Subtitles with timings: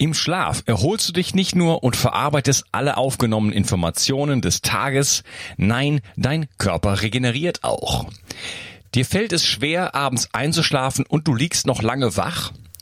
[0.00, 5.24] Im Schlaf erholst du dich nicht nur und verarbeitest alle aufgenommenen Informationen des Tages,
[5.56, 8.06] nein, dein Körper regeneriert auch.
[8.94, 12.52] Dir fällt es schwer, abends einzuschlafen und du liegst noch lange wach?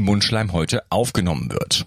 [0.00, 1.86] Mundschleimhäute aufgenommen wird.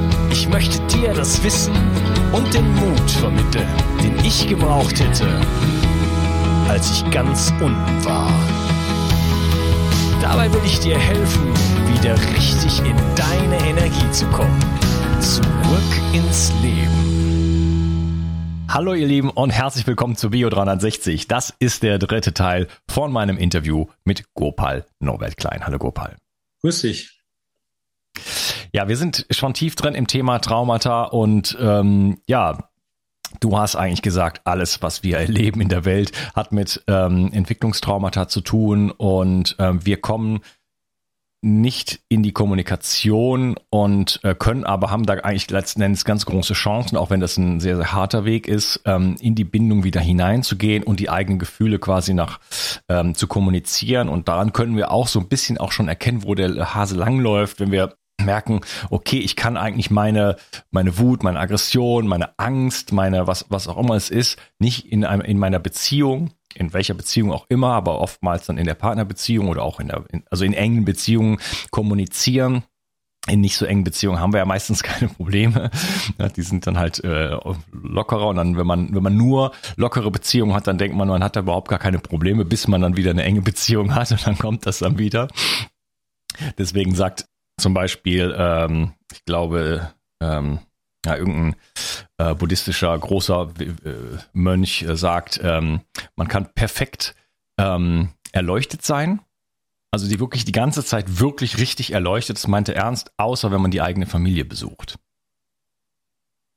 [0.31, 1.73] Ich möchte dir das Wissen
[2.31, 3.67] und den Mut vermitteln,
[4.01, 5.27] den ich gebraucht hätte,
[6.69, 8.31] als ich ganz unten war.
[10.21, 11.53] Dabei will ich dir helfen,
[11.93, 14.57] wieder richtig in deine Energie zu kommen.
[15.19, 17.01] Zurück ins Leben.
[18.69, 21.27] Hallo ihr Lieben und herzlich willkommen zu Bio 360.
[21.27, 25.65] Das ist der dritte Teil von meinem Interview mit Gopal Norbert Klein.
[25.65, 26.15] Hallo Gopal.
[26.61, 27.21] Grüß dich.
[28.73, 32.71] Ja, wir sind schon tief drin im Thema Traumata und ähm, ja,
[33.39, 38.27] Du hast eigentlich gesagt, alles, was wir erleben in der Welt, hat mit ähm, Entwicklungstraumata
[38.27, 40.41] zu tun und ähm, wir kommen
[41.43, 46.53] nicht in die Kommunikation und äh, können aber haben da eigentlich letzten Endes ganz große
[46.53, 50.01] Chancen, auch wenn das ein sehr, sehr harter Weg ist, ähm, in die Bindung wieder
[50.01, 52.39] hineinzugehen und die eigenen Gefühle quasi nach
[52.89, 54.07] ähm, zu kommunizieren.
[54.07, 57.59] Und daran können wir auch so ein bisschen auch schon erkennen, wo der Hase langläuft,
[57.59, 57.95] wenn wir
[58.25, 60.35] merken, okay, ich kann eigentlich meine,
[60.71, 65.05] meine Wut, meine Aggression, meine Angst, meine, was, was auch immer es ist, nicht in
[65.05, 69.47] einem, in meiner Beziehung in welcher Beziehung auch immer, aber oftmals dann in der Partnerbeziehung
[69.47, 71.39] oder auch in der, in, also in engen Beziehungen
[71.71, 72.63] kommunizieren.
[73.27, 75.69] In nicht so engen Beziehungen haben wir ja meistens keine Probleme.
[76.17, 77.37] Ja, die sind dann halt äh,
[77.71, 81.23] lockerer und dann, wenn man, wenn man nur lockere Beziehungen hat, dann denkt man, man
[81.23, 84.25] hat da überhaupt gar keine Probleme, bis man dann wieder eine enge Beziehung hat und
[84.25, 85.27] dann kommt das dann wieder.
[86.57, 87.25] Deswegen sagt
[87.61, 90.59] zum Beispiel, ähm, ich glaube, ähm,
[91.05, 91.55] ja, irgendein
[92.17, 95.81] äh, buddhistischer großer äh, Mönch äh, sagt, ähm,
[96.15, 97.15] man kann perfekt
[97.57, 99.21] ähm, erleuchtet sein.
[99.91, 103.71] Also die wirklich die ganze Zeit wirklich richtig erleuchtet, das meinte Ernst, außer wenn man
[103.71, 104.97] die eigene Familie besucht.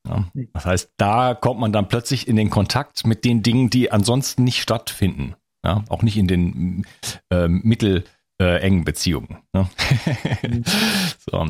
[0.06, 3.91] Ja, das heißt, da kommt man dann plötzlich in den Kontakt mit den Dingen, die
[3.91, 5.34] ansonsten nicht stattfinden.
[5.65, 6.86] Ja, auch nicht in den
[7.31, 8.04] äh, mittel
[8.41, 9.39] äh, engen Beziehungen.
[9.53, 9.69] Ne?
[11.31, 11.47] So.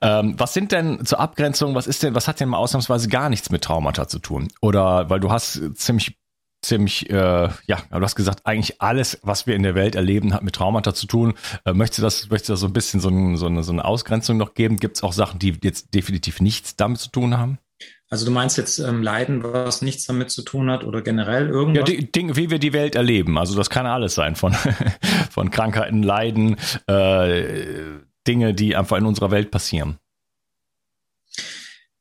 [0.00, 3.28] ähm, was sind denn zur Abgrenzung, was ist denn, was hat denn mal ausnahmsweise gar
[3.28, 4.48] nichts mit Traumata zu tun?
[4.60, 6.18] Oder weil du hast ziemlich
[6.62, 10.42] ziemlich, äh, ja, du hast gesagt, eigentlich alles, was wir in der Welt erleben, hat
[10.42, 11.34] mit Traumata zu tun.
[11.64, 13.72] Äh, möchtest du das, möchtest du das so ein bisschen so, ein, so, eine, so
[13.72, 14.76] eine Ausgrenzung noch geben?
[14.76, 17.58] Gibt es auch Sachen, die jetzt definitiv nichts damit zu tun haben?
[18.12, 21.88] Also du meinst jetzt ähm, Leiden, was nichts damit zu tun hat oder generell irgendwas?
[21.88, 23.38] Ja, die Dinge, wie wir die Welt erleben.
[23.38, 24.52] Also das kann alles sein, von,
[25.30, 26.58] von Krankheiten, Leiden,
[26.88, 29.96] äh, Dinge, die einfach in unserer Welt passieren.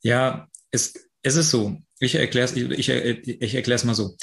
[0.01, 1.77] Ja, es, es ist so.
[2.01, 4.17] Ich erkläre es ich, ich, ich mal so.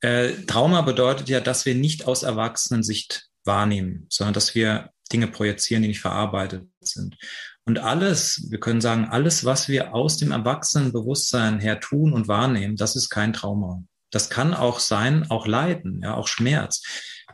[0.00, 5.82] Äh, Trauma bedeutet ja, dass wir nicht aus Erwachsenensicht wahrnehmen, sondern dass wir Dinge projizieren,
[5.82, 7.16] die nicht verarbeitet sind.
[7.64, 12.76] Und alles, wir können sagen, alles, was wir aus dem Erwachsenenbewusstsein her tun und wahrnehmen,
[12.76, 13.84] das ist kein Trauma.
[14.10, 16.82] Das kann auch sein, auch Leiden, ja, auch Schmerz.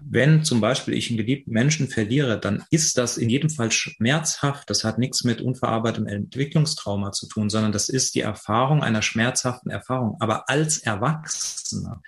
[0.01, 4.71] Wenn zum Beispiel ich einen geliebten Menschen verliere, dann ist das in jedem Fall schmerzhaft.
[4.71, 9.71] Das hat nichts mit unverarbeitetem Entwicklungstrauma zu tun, sondern das ist die Erfahrung einer schmerzhaften
[9.71, 10.17] Erfahrung.
[10.21, 12.01] Aber als Erwachsener.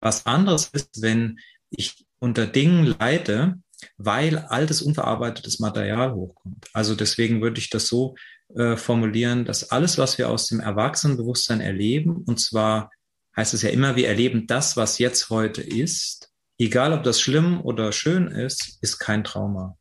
[0.00, 1.38] Was anderes ist, wenn
[1.68, 3.58] ich unter Dingen leide,
[3.96, 6.66] weil altes, unverarbeitetes Material hochkommt.
[6.72, 8.14] Also deswegen würde ich das so
[8.54, 12.90] äh, formulieren, dass alles, was wir aus dem Erwachsenenbewusstsein erleben, und zwar
[13.36, 16.30] heißt es ja immer, wir erleben das, was jetzt heute ist.
[16.58, 19.76] Egal, ob das schlimm oder schön ist, ist kein Trauma.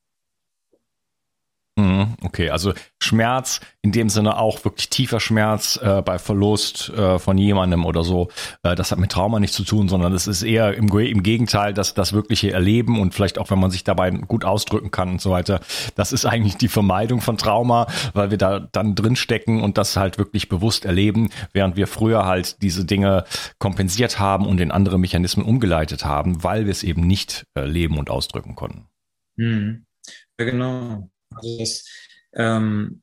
[1.77, 2.73] Mhm, okay, also
[3.03, 8.05] Schmerz in dem Sinne auch wirklich tiefer Schmerz äh, bei Verlust äh, von jemandem oder
[8.05, 8.29] so.
[8.63, 11.73] Äh, das hat mit Trauma nichts zu tun, sondern es ist eher im, im Gegenteil,
[11.73, 15.21] dass das wirkliche Erleben und vielleicht auch, wenn man sich dabei gut ausdrücken kann und
[15.21, 15.59] so weiter,
[15.95, 19.97] das ist eigentlich die Vermeidung von Trauma, weil wir da dann drin stecken und das
[19.97, 23.25] halt wirklich bewusst erleben, während wir früher halt diese Dinge
[23.59, 27.97] kompensiert haben und in andere Mechanismen umgeleitet haben, weil wir es eben nicht äh, leben
[27.97, 28.87] und ausdrücken konnten.
[29.35, 29.85] Mhm.
[30.39, 31.09] Ja, genau.
[31.33, 31.85] Also das,
[32.33, 33.01] ähm,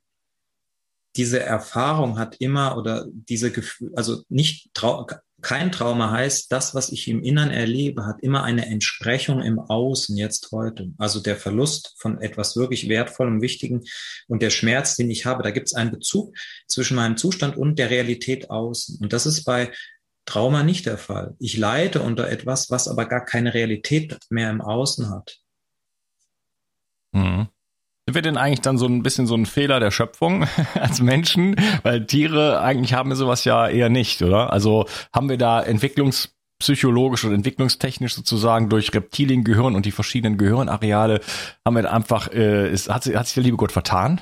[1.17, 5.07] diese Erfahrung hat immer oder diese Gefühl, also nicht Trau
[5.43, 10.17] kein Trauma heißt, das, was ich im Innern erlebe, hat immer eine Entsprechung im Außen
[10.17, 10.93] jetzt heute.
[10.99, 13.83] Also der Verlust von etwas wirklich Wertvollem, Wichtigen
[14.29, 16.35] und der Schmerz, den ich habe, da gibt es einen Bezug
[16.69, 18.99] zwischen meinem Zustand und der Realität außen.
[19.03, 19.73] Und das ist bei
[20.27, 21.35] Trauma nicht der Fall.
[21.41, 25.41] Ich leide unter etwas, was aber gar keine Realität mehr im Außen hat.
[27.11, 27.49] Mhm.
[28.07, 31.55] Sind wir denn eigentlich dann so ein bisschen so ein Fehler der Schöpfung als Menschen?
[31.85, 34.53] Weil Tiere eigentlich haben wir sowas ja eher nicht, oder?
[34.53, 41.21] Also haben wir da entwicklungspsychologisch und entwicklungstechnisch sozusagen durch Reptiliengehirn und die verschiedenen Gehirnareale
[41.65, 44.21] haben wir einfach, äh, ist, hat, hat sich der liebe Gott vertan?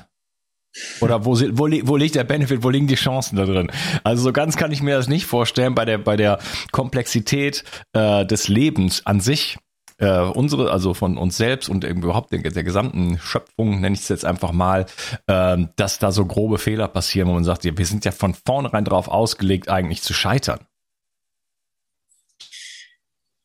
[1.01, 3.71] Oder wo, wo, wo liegt der Benefit, wo liegen die Chancen da drin?
[4.03, 6.37] Also so ganz kann ich mir das nicht vorstellen bei der, bei der
[6.71, 7.63] Komplexität
[7.93, 9.57] äh, des Lebens an sich
[10.01, 14.09] äh, unsere, also von uns selbst und überhaupt der, der gesamten Schöpfung, nenne ich es
[14.09, 14.87] jetzt einfach mal,
[15.27, 18.33] äh, dass da so grobe Fehler passieren, wo man sagt, ja, wir sind ja von
[18.33, 20.59] vornherein darauf ausgelegt, eigentlich zu scheitern.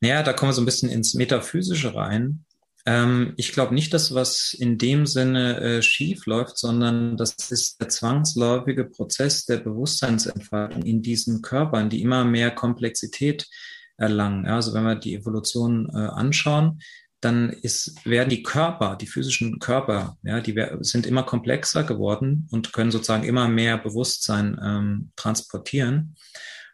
[0.01, 2.45] Naja, da kommen wir so ein bisschen ins Metaphysische rein.
[2.87, 7.79] Ähm, ich glaube nicht, dass was in dem Sinne äh, schief läuft, sondern das ist
[7.81, 13.47] der zwangsläufige Prozess der Bewusstseinsentfaltung in diesen Körpern, die immer mehr Komplexität
[13.97, 14.45] erlangen.
[14.45, 16.79] Ja, also wenn wir die Evolution äh, anschauen,
[17.19, 22.73] dann ist, werden die Körper, die physischen Körper, ja, die sind immer komplexer geworden und
[22.73, 26.15] können sozusagen immer mehr Bewusstsein ähm, transportieren.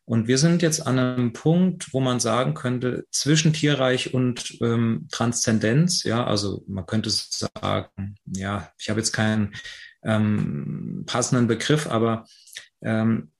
[0.05, 5.07] Und wir sind jetzt an einem Punkt, wo man sagen könnte, zwischen Tierreich und ähm,
[5.11, 9.53] Transzendenz, ja, also man könnte sagen, ja, ich habe jetzt keinen
[10.03, 12.25] ähm, passenden Begriff, aber
[12.81, 13.31] ähm,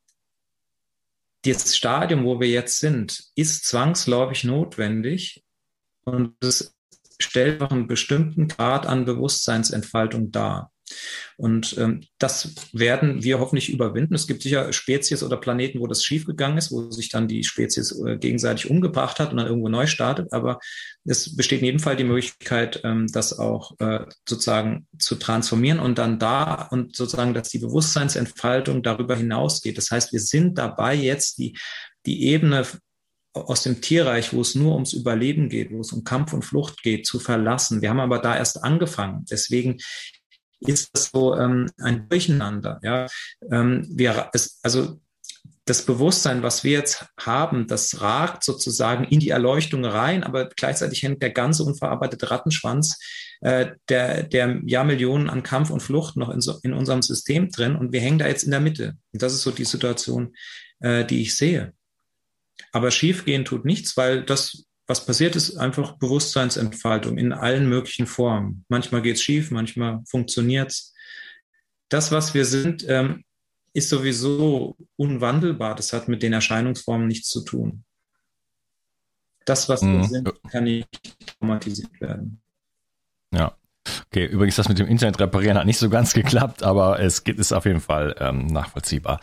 [1.44, 5.44] das Stadium, wo wir jetzt sind, ist zwangsläufig notwendig
[6.06, 6.75] und es
[7.19, 10.72] stellt auch einen bestimmten Grad an Bewusstseinsentfaltung dar.
[11.38, 14.13] Und ähm, das werden wir hoffentlich überwinden.
[14.13, 17.92] Es gibt sicher Spezies oder Planeten, wo das schiefgegangen ist, wo sich dann die Spezies
[18.06, 20.31] äh, gegenseitig umgebracht hat und dann irgendwo neu startet.
[20.31, 20.60] Aber
[21.06, 25.98] es besteht in jedem Fall die Möglichkeit, ähm, das auch äh, sozusagen zu transformieren und
[25.98, 29.78] dann da und sozusagen, dass die Bewusstseinsentfaltung darüber hinausgeht.
[29.78, 31.57] Das heißt, wir sind dabei jetzt die,
[32.06, 32.66] die Ebene
[33.34, 36.84] aus dem Tierreich, wo es nur ums Überleben geht, wo es um Kampf und Flucht
[36.84, 37.81] geht, zu verlassen.
[37.81, 39.25] Wir haben aber da erst angefangen.
[39.30, 39.78] Deswegen
[40.68, 42.80] ist das so ähm, ein Durcheinander.
[42.83, 43.07] Ja?
[43.51, 45.00] Ähm, wir, es, also
[45.65, 51.04] das Bewusstsein, was wir jetzt haben, das ragt sozusagen in die Erleuchtung rein, aber gleichzeitig
[51.04, 53.00] hängt der ganze unverarbeitete Rattenschwanz
[53.42, 57.75] äh, der, der Jahrmillionen an Kampf und Flucht noch in, so, in unserem System drin
[57.75, 58.98] und wir hängen da jetzt in der Mitte.
[59.13, 60.36] Und das ist so die Situation,
[60.81, 61.74] äh, die ich sehe.
[62.74, 68.66] Aber schiefgehen tut nichts, weil das was passiert ist, einfach Bewusstseinsentfaltung in allen möglichen Formen.
[68.68, 70.94] Manchmal geht es schief, manchmal funktioniert es.
[71.90, 73.23] Das, was wir sind, ähm,
[73.73, 75.75] ist sowieso unwandelbar.
[75.75, 77.83] Das hat mit den Erscheinungsformen nichts zu tun.
[79.45, 79.97] Das, was mhm.
[79.97, 80.87] wir sind, kann nicht
[81.40, 82.42] traumatisiert werden.
[83.31, 83.57] Ja.
[84.13, 87.39] Okay, übrigens, das mit dem Internet reparieren hat nicht so ganz geklappt, aber es geht,
[87.39, 89.19] ist auf jeden Fall ähm, nachvollziehbar.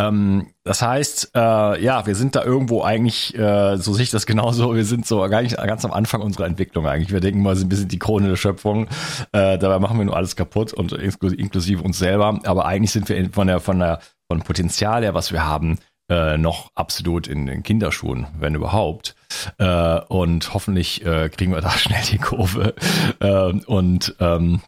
[0.00, 4.26] Ähm, das heißt, äh, ja, wir sind da irgendwo eigentlich, äh, so sehe ich das
[4.26, 7.12] genauso, wir sind so gar nicht ganz am Anfang unserer Entwicklung eigentlich.
[7.12, 8.88] Wir denken mal, wir sind die Krone der Schöpfung,
[9.30, 13.30] äh, dabei machen wir nur alles kaputt und inklusive uns selber, aber eigentlich sind wir
[13.30, 15.78] von der, von der, von Potenzial her, was wir haben,
[16.08, 19.14] äh, noch absolut in den Kinderschuhen, wenn überhaupt.
[19.58, 22.74] Äh, und hoffentlich äh, kriegen wir da schnell die Kurve
[23.20, 24.62] äh, und ähm,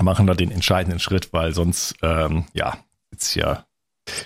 [0.00, 2.78] machen da den entscheidenden Schritt, weil sonst, ähm, ja,
[3.10, 3.64] jetzt ja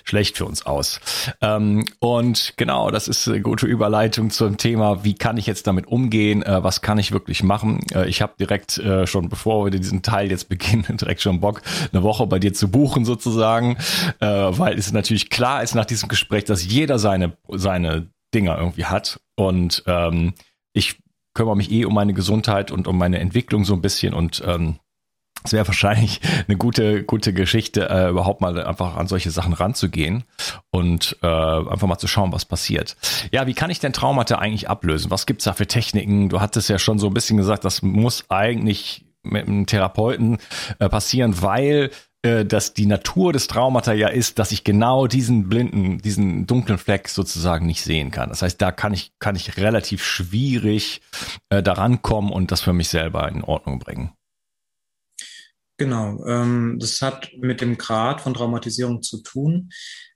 [0.03, 0.99] schlecht für uns aus.
[1.41, 5.87] Ähm, und genau, das ist eine gute Überleitung zum Thema, wie kann ich jetzt damit
[5.87, 7.79] umgehen, äh, was kann ich wirklich machen.
[7.93, 11.61] Äh, ich habe direkt äh, schon, bevor wir diesen Teil jetzt beginnen, direkt schon Bock,
[11.91, 13.77] eine Woche bei dir zu buchen sozusagen,
[14.19, 18.85] äh, weil es natürlich klar ist nach diesem Gespräch, dass jeder seine, seine Dinger irgendwie
[18.85, 19.19] hat.
[19.35, 20.33] Und ähm,
[20.73, 20.97] ich
[21.33, 24.79] kümmere mich eh um meine Gesundheit und um meine Entwicklung so ein bisschen und ähm,
[25.47, 30.23] es wäre wahrscheinlich eine gute, gute Geschichte, äh, überhaupt mal einfach an solche Sachen ranzugehen
[30.71, 32.97] und äh, einfach mal zu schauen, was passiert.
[33.31, 35.09] Ja, wie kann ich denn Traumata eigentlich ablösen?
[35.09, 36.29] Was gibt's da für Techniken?
[36.29, 40.37] Du hattest ja schon so ein bisschen gesagt, das muss eigentlich mit einem Therapeuten
[40.79, 41.91] äh, passieren, weil
[42.23, 46.77] äh, dass die Natur des Traumata ja ist, dass ich genau diesen blinden, diesen dunklen
[46.77, 48.29] Fleck sozusagen nicht sehen kann.
[48.29, 51.01] Das heißt, da kann ich, kann ich relativ schwierig
[51.49, 54.11] äh, daran kommen und das für mich selber in Ordnung bringen.
[55.77, 59.69] Genau, ähm, das hat mit dem Grad von Traumatisierung zu tun.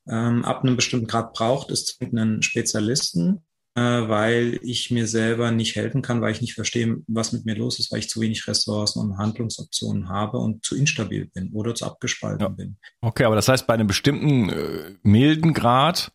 [0.10, 3.44] Ähm, ab einem bestimmten Grad braucht es einen Spezialisten,
[3.76, 7.56] äh, weil ich mir selber nicht helfen kann, weil ich nicht verstehe, was mit mir
[7.56, 11.76] los ist, weil ich zu wenig Ressourcen und Handlungsoptionen habe und zu instabil bin oder
[11.76, 12.50] zu abgespalten ja.
[12.50, 12.78] bin.
[13.02, 16.12] Okay, aber das heißt, bei einem bestimmten äh, milden Grad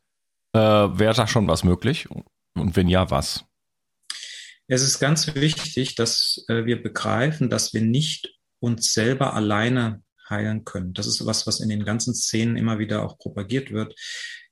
[0.52, 2.08] äh, wäre da schon was möglich?
[2.10, 3.44] Und wenn ja, was?
[4.68, 10.64] Es ist ganz wichtig, dass äh, wir begreifen, dass wir nicht uns selber alleine heilen
[10.64, 10.92] können.
[10.92, 13.94] Das ist was, was in den ganzen Szenen immer wieder auch propagiert wird.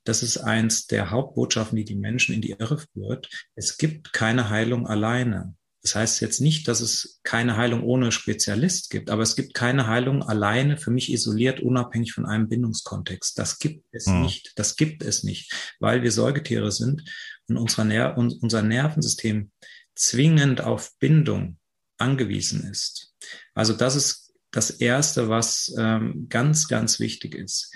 [0.05, 3.29] Das ist eins der Hauptbotschaften, die die Menschen in die Irre führt.
[3.55, 5.55] Es gibt keine Heilung alleine.
[5.83, 9.87] Das heißt jetzt nicht, dass es keine Heilung ohne Spezialist gibt, aber es gibt keine
[9.87, 13.39] Heilung alleine für mich isoliert, unabhängig von einem Bindungskontext.
[13.39, 14.23] Das gibt es hm.
[14.23, 14.53] nicht.
[14.57, 17.05] Das gibt es nicht, weil wir Säugetiere sind
[17.49, 19.51] und unser, Ner unser Nervensystem
[19.95, 21.59] zwingend auf Bindung
[21.99, 23.13] angewiesen ist.
[23.55, 27.73] Also das ist das Erste, was ähm, ganz, ganz wichtig ist.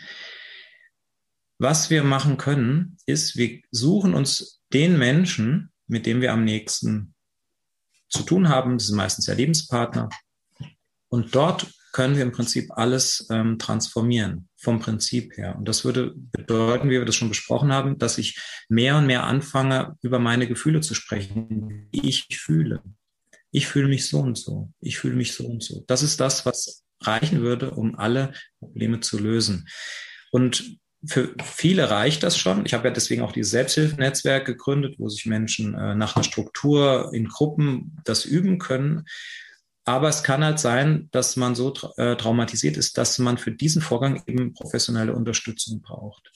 [1.59, 7.15] Was wir machen können, ist, wir suchen uns den Menschen, mit dem wir am nächsten
[8.09, 8.79] zu tun haben.
[8.79, 10.09] Das sind meistens ja Lebenspartner.
[11.09, 15.57] Und dort können wir im Prinzip alles ähm, transformieren, vom Prinzip her.
[15.57, 19.25] Und das würde bedeuten, wie wir das schon besprochen haben, dass ich mehr und mehr
[19.25, 22.83] anfange, über meine Gefühle zu sprechen, wie ich fühle
[23.50, 25.85] ich fühle mich so und so, ich fühle mich so und so.
[25.87, 29.69] Das ist das, was reichen würde, um alle Probleme zu lösen.
[30.31, 32.67] Und für viele reicht das schon.
[32.67, 37.11] Ich habe ja deswegen auch dieses Selbsthilfenetzwerk gegründet, wo sich Menschen äh, nach einer Struktur
[37.12, 39.05] in Gruppen das üben können.
[39.85, 43.52] Aber es kann halt sein, dass man so tra äh, traumatisiert ist, dass man für
[43.52, 46.33] diesen Vorgang eben professionelle Unterstützung braucht.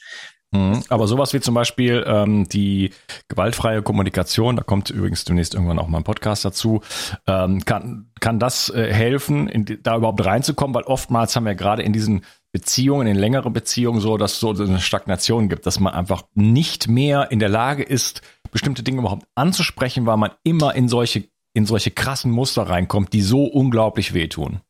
[0.53, 0.83] Mhm.
[0.89, 2.91] Aber sowas wie zum Beispiel ähm, die
[3.29, 6.83] gewaltfreie Kommunikation, da kommt übrigens demnächst irgendwann auch mal ein Podcast dazu,
[7.27, 10.75] ähm, kann, kann das äh, helfen, in, da überhaupt reinzukommen?
[10.75, 14.79] Weil oftmals haben wir gerade in diesen Beziehungen, in längeren Beziehungen so, dass so eine
[14.79, 20.05] Stagnation gibt, dass man einfach nicht mehr in der Lage ist, bestimmte Dinge überhaupt anzusprechen,
[20.05, 24.61] weil man immer in solche, in solche krassen Muster reinkommt, die so unglaublich wehtun.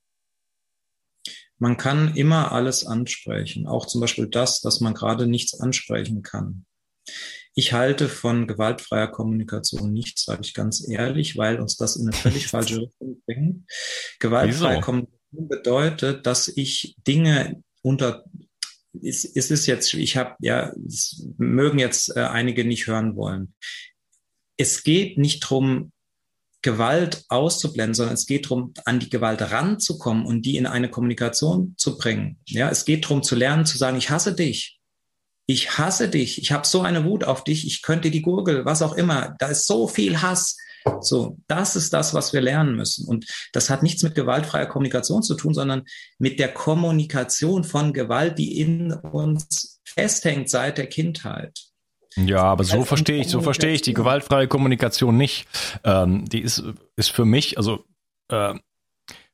[1.62, 6.66] Man kann immer alles ansprechen, auch zum Beispiel das, dass man gerade nichts ansprechen kann.
[7.54, 12.16] Ich halte von gewaltfreier Kommunikation nichts, sage ich ganz ehrlich, weil uns das in eine
[12.16, 13.70] völlig falsche Richtung bringt.
[14.18, 14.84] Gewaltfreie Wieso?
[14.84, 18.24] Kommunikation bedeutet, dass ich Dinge unter
[19.00, 23.54] es, es ist jetzt, ich habe ja, es mögen jetzt äh, einige nicht hören wollen.
[24.56, 25.92] Es geht nicht drum
[26.62, 31.74] Gewalt auszublenden, sondern es geht darum, an die Gewalt ranzukommen und die in eine Kommunikation
[31.76, 32.38] zu bringen.
[32.46, 34.78] Ja, es geht darum zu lernen, zu sagen, ich hasse dich.
[35.46, 36.40] Ich hasse dich.
[36.40, 37.66] Ich habe so eine Wut auf dich.
[37.66, 39.34] Ich könnte die Gurgel, was auch immer.
[39.38, 40.56] Da ist so viel Hass.
[41.00, 43.06] So, das ist das, was wir lernen müssen.
[43.06, 45.82] Und das hat nichts mit gewaltfreier Kommunikation zu tun, sondern
[46.18, 51.71] mit der Kommunikation von Gewalt, die in uns festhängt seit der Kindheit.
[52.16, 55.46] Ja, aber so verstehe ich, so verstehe ich die gewaltfreie Kommunikation nicht.
[55.84, 56.62] Ähm, die ist,
[56.96, 57.84] ist für mich, also
[58.28, 58.54] äh,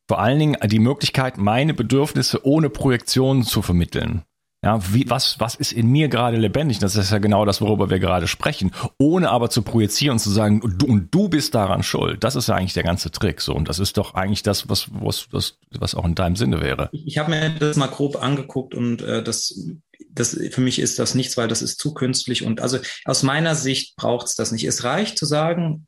[0.06, 4.23] vor allen Dingen die Möglichkeit, meine Bedürfnisse ohne Projektion zu vermitteln.
[4.64, 6.80] Ja, wie, was, was ist in mir gerade lebendig?
[6.80, 8.73] Das ist ja genau das, worüber wir gerade sprechen.
[8.99, 12.25] Ohne aber zu projizieren und zu sagen, du, und du bist daran schuld.
[12.25, 13.40] Das ist ja eigentlich der ganze Trick.
[13.40, 16.61] So, und das ist doch eigentlich das, was, was, was, was auch in deinem Sinne
[16.61, 16.88] wäre.
[16.90, 19.54] Ich, ich habe mir das mal grob angeguckt und äh, das
[20.10, 22.44] das, für mich ist das nichts, weil das ist zu künstlich.
[22.44, 24.64] Und also aus meiner Sicht braucht es das nicht.
[24.64, 25.86] Es reicht zu sagen,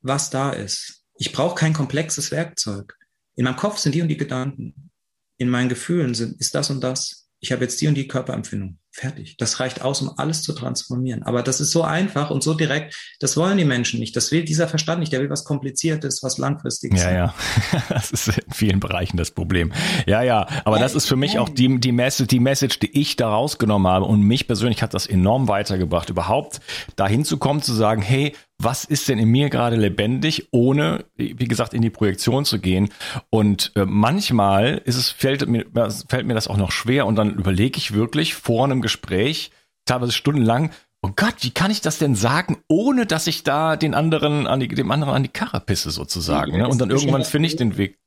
[0.00, 1.02] was da ist.
[1.14, 2.96] Ich brauche kein komplexes Werkzeug.
[3.36, 4.90] In meinem Kopf sind die und die Gedanken.
[5.36, 7.28] In meinen Gefühlen sind, ist das und das.
[7.40, 8.79] Ich habe jetzt die und die Körperempfindung.
[8.92, 9.36] Fertig.
[9.38, 11.22] Das reicht aus, um alles zu transformieren.
[11.22, 12.96] Aber das ist so einfach und so direkt.
[13.20, 14.16] Das wollen die Menschen nicht.
[14.16, 15.12] Das will dieser Verstand nicht.
[15.12, 17.02] Der will was Kompliziertes, was Langfristiges.
[17.02, 17.34] Ja, ja.
[17.88, 19.72] Das ist in vielen Bereichen das Problem.
[20.06, 20.46] Ja, ja.
[20.64, 23.28] Aber ja, das ist für mich auch die, die Message, die Message, die ich da
[23.28, 24.06] rausgenommen habe.
[24.06, 26.60] Und mich persönlich hat das enorm weitergebracht, überhaupt
[26.96, 31.48] dahin zu kommen, zu sagen, hey, was ist denn in mir gerade lebendig, ohne, wie
[31.48, 32.90] gesagt, in die Projektion zu gehen.
[33.30, 35.66] Und äh, manchmal ist es, fällt mir,
[36.08, 39.50] fällt mir das auch noch schwer und dann überlege ich wirklich vor einem Gespräch,
[39.86, 40.70] teilweise stundenlang,
[41.02, 44.60] oh Gott, wie kann ich das denn sagen, ohne dass ich da den anderen an
[44.60, 46.58] die, dem anderen an die Karre pisse sozusagen.
[46.58, 46.68] Ne?
[46.68, 47.98] Und dann irgendwann finde ich den Weg.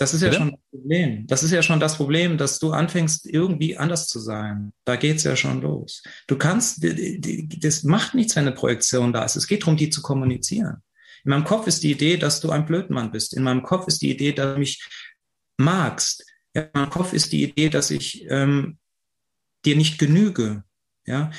[0.00, 0.40] Das ist ja Bitte?
[0.40, 1.26] schon das Problem.
[1.26, 4.72] Das ist ja schon das Problem, dass du anfängst, irgendwie anders zu sein.
[4.86, 6.02] Da geht's ja schon los.
[6.26, 9.36] Du kannst, das macht nichts, wenn eine Projektion da ist.
[9.36, 10.78] Es geht darum, die zu kommunizieren.
[11.22, 13.34] In meinem Kopf ist die Idee, dass du ein Blödmann bist.
[13.34, 14.82] In meinem Kopf ist die Idee, dass du mich
[15.58, 16.24] magst.
[16.54, 18.78] In meinem Kopf ist die Idee, dass ich ähm,
[19.66, 20.64] dir nicht genüge.
[21.04, 21.30] Ja,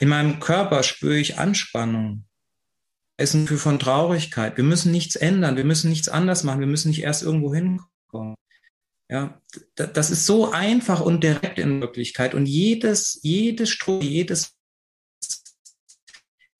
[0.00, 2.26] in meinem Körper spüre ich Anspannung.
[3.16, 4.58] Es ist ein Gefühl von Traurigkeit.
[4.58, 5.56] Wir müssen nichts ändern.
[5.56, 6.60] Wir müssen nichts anders machen.
[6.60, 7.91] Wir müssen nicht erst irgendwo hinkommen.
[9.08, 9.40] Ja,
[9.74, 12.34] das ist so einfach und direkt in Wirklichkeit.
[12.34, 14.56] Und jedes, jedes Strom, jedes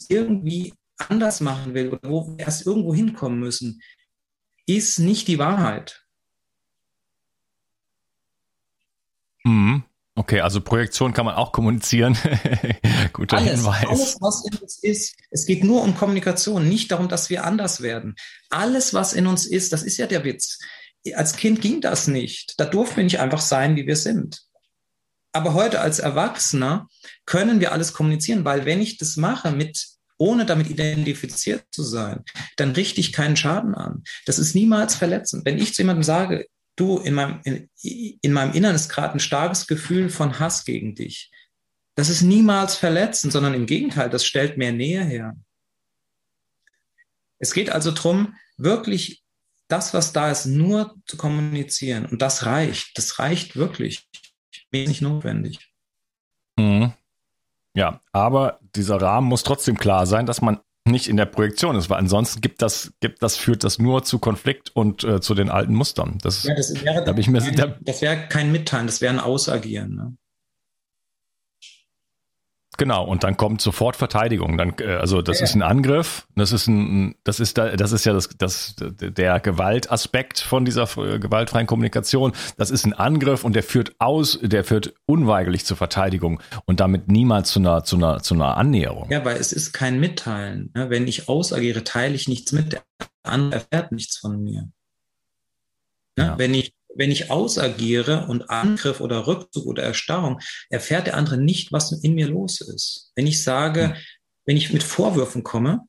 [0.09, 3.80] irgendwie anders machen will oder wo wir erst irgendwo hinkommen müssen,
[4.66, 6.04] ist nicht die Wahrheit.
[9.44, 9.85] Mhm.
[10.14, 12.18] Okay, also Projektion kann man auch kommunizieren.
[13.14, 13.87] Guter alles, Hinweis.
[13.87, 17.80] Alles, was in uns ist, es geht nur um Kommunikation, nicht darum, dass wir anders
[17.80, 18.14] werden.
[18.50, 20.59] Alles, was in uns ist, das ist ja der Witz.
[21.14, 22.54] Als Kind ging das nicht.
[22.59, 24.42] Da durften wir nicht einfach sein, wie wir sind.
[25.32, 26.88] Aber heute als Erwachsener
[27.25, 29.87] können wir alles kommunizieren, weil wenn ich das mache mit
[30.18, 32.23] ohne damit identifiziert zu sein,
[32.56, 34.04] dann richte ich keinen Schaden an.
[34.26, 35.44] Das ist niemals verletzend.
[35.44, 37.68] Wenn ich zu jemandem sage, du, in meinem, in,
[38.21, 41.32] in meinem Inneren ist gerade ein starkes Gefühl von Hass gegen dich.
[41.97, 45.37] Das ist niemals verletzend, sondern im Gegenteil, das stellt mehr Nähe her.
[47.38, 49.22] Es geht also darum, wirklich
[49.73, 52.07] das, was da ist, nur zu kommunizieren.
[52.07, 52.97] Und das reicht.
[52.99, 54.09] Das reicht wirklich.
[54.71, 55.59] Mir ist nicht notwendig.
[56.57, 56.93] Mhm.
[57.75, 61.88] Ja, aber dieser Rahmen muss trotzdem klar sein, dass man nicht in der Projektion ist,
[61.91, 65.49] weil ansonsten gibt das, gibt das, führt das nur zu Konflikt und äh, zu den
[65.49, 66.19] alten Mustern.
[66.23, 69.12] Das, ja, das wäre, da ich mir, kein, da, das wäre kein Mitteilen, das wäre
[69.14, 69.95] ein Ausagieren.
[69.95, 70.17] Ne?
[72.79, 74.57] Genau, und dann kommt sofort Verteidigung.
[74.57, 75.45] Dann, äh, also das ja.
[75.45, 79.41] ist ein Angriff, das ist ein, das ist da, das ist ja das, das, der
[79.41, 82.33] Gewaltaspekt von dieser gewaltfreien Kommunikation.
[82.57, 87.09] Das ist ein Angriff und der führt aus, der führt unweigerlich zur Verteidigung und damit
[87.09, 89.11] niemals zu einer, zu einer, zu einer Annäherung.
[89.11, 90.71] Ja, weil es ist kein Mitteilen.
[90.75, 90.88] Ne?
[90.88, 92.73] Wenn ich ausagiere, teile ich nichts mit.
[92.73, 92.83] Der
[93.23, 94.69] andere erfährt nichts von mir.
[96.17, 96.25] Ne?
[96.25, 96.39] Ja.
[96.39, 101.73] Wenn ich wenn ich ausagiere und Angriff oder Rückzug oder Erstarrung, erfährt der andere nicht,
[101.73, 103.13] was in mir los ist.
[103.15, 103.97] Wenn ich sage, hm.
[104.45, 105.81] wenn ich mit Vorwürfen komme,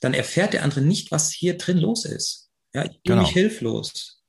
[0.00, 2.50] dann erfährt der andere nicht, was hier drin los ist.
[2.74, 3.22] Ja, ich bin genau.
[3.22, 4.22] mich hilflos.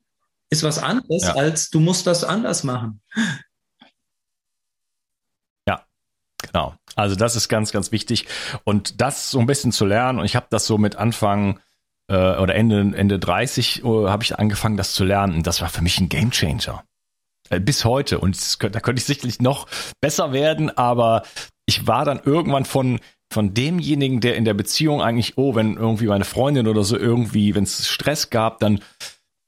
[0.49, 1.35] Ist was anderes, ja.
[1.35, 3.01] als du musst das anders machen.
[5.67, 5.85] Ja,
[6.39, 6.75] genau.
[6.95, 8.25] Also das ist ganz, ganz wichtig.
[8.63, 11.59] Und das so ein bisschen zu lernen, und ich habe das so mit Anfang
[12.09, 15.35] äh, oder Ende, Ende 30 uh, habe ich angefangen, das zu lernen.
[15.35, 16.83] Und das war für mich ein Gamechanger.
[17.49, 18.19] Äh, bis heute.
[18.19, 19.67] Und das, da könnte ich sicherlich noch
[20.01, 21.23] besser werden, aber
[21.65, 22.99] ich war dann irgendwann von
[23.31, 27.53] von demjenigen, der in der Beziehung eigentlich, oh, wenn irgendwie meine Freundin oder so irgendwie,
[27.53, 28.79] wenn es Stress gab, dann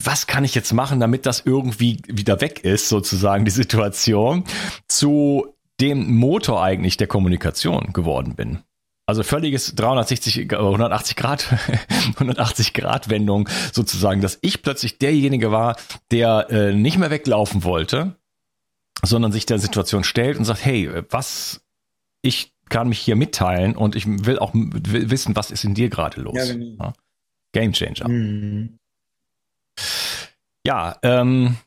[0.03, 4.43] was kann ich jetzt machen, damit das irgendwie wieder weg ist, sozusagen die Situation,
[4.87, 8.59] zu dem Motor eigentlich der Kommunikation geworden bin.
[9.11, 11.45] Also völliges 360, 180 Grad,
[12.13, 15.75] 180 Grad Wendung sozusagen, dass ich plötzlich derjenige war,
[16.11, 18.15] der äh, nicht mehr weglaufen wollte,
[19.03, 21.59] sondern sich der Situation stellt und sagt, hey, was,
[22.21, 25.89] ich kann mich hier mitteilen und ich will auch will wissen, was ist in dir
[25.89, 26.37] gerade los.
[26.37, 26.93] Ja, genau.
[27.51, 28.07] Game Changer.
[28.07, 28.79] Mhm.
[30.65, 31.57] Ja, ähm,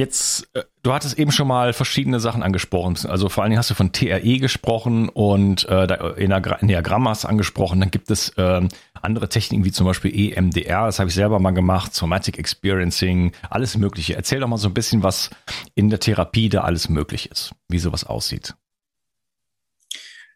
[0.00, 2.96] Jetzt, äh, du hattest eben schon mal verschiedene Sachen angesprochen.
[3.04, 7.80] Also vor allen Dingen hast du von TRE gesprochen und äh, Enneagramm hast angesprochen.
[7.80, 10.86] Dann gibt es äh, andere Techniken wie zum Beispiel EMDR.
[10.86, 11.94] Das habe ich selber mal gemacht.
[11.94, 14.16] Somatic Experiencing, alles Mögliche.
[14.16, 15.28] Erzähl doch mal so ein bisschen, was
[15.74, 18.54] in der Therapie da alles möglich ist, wie sowas aussieht.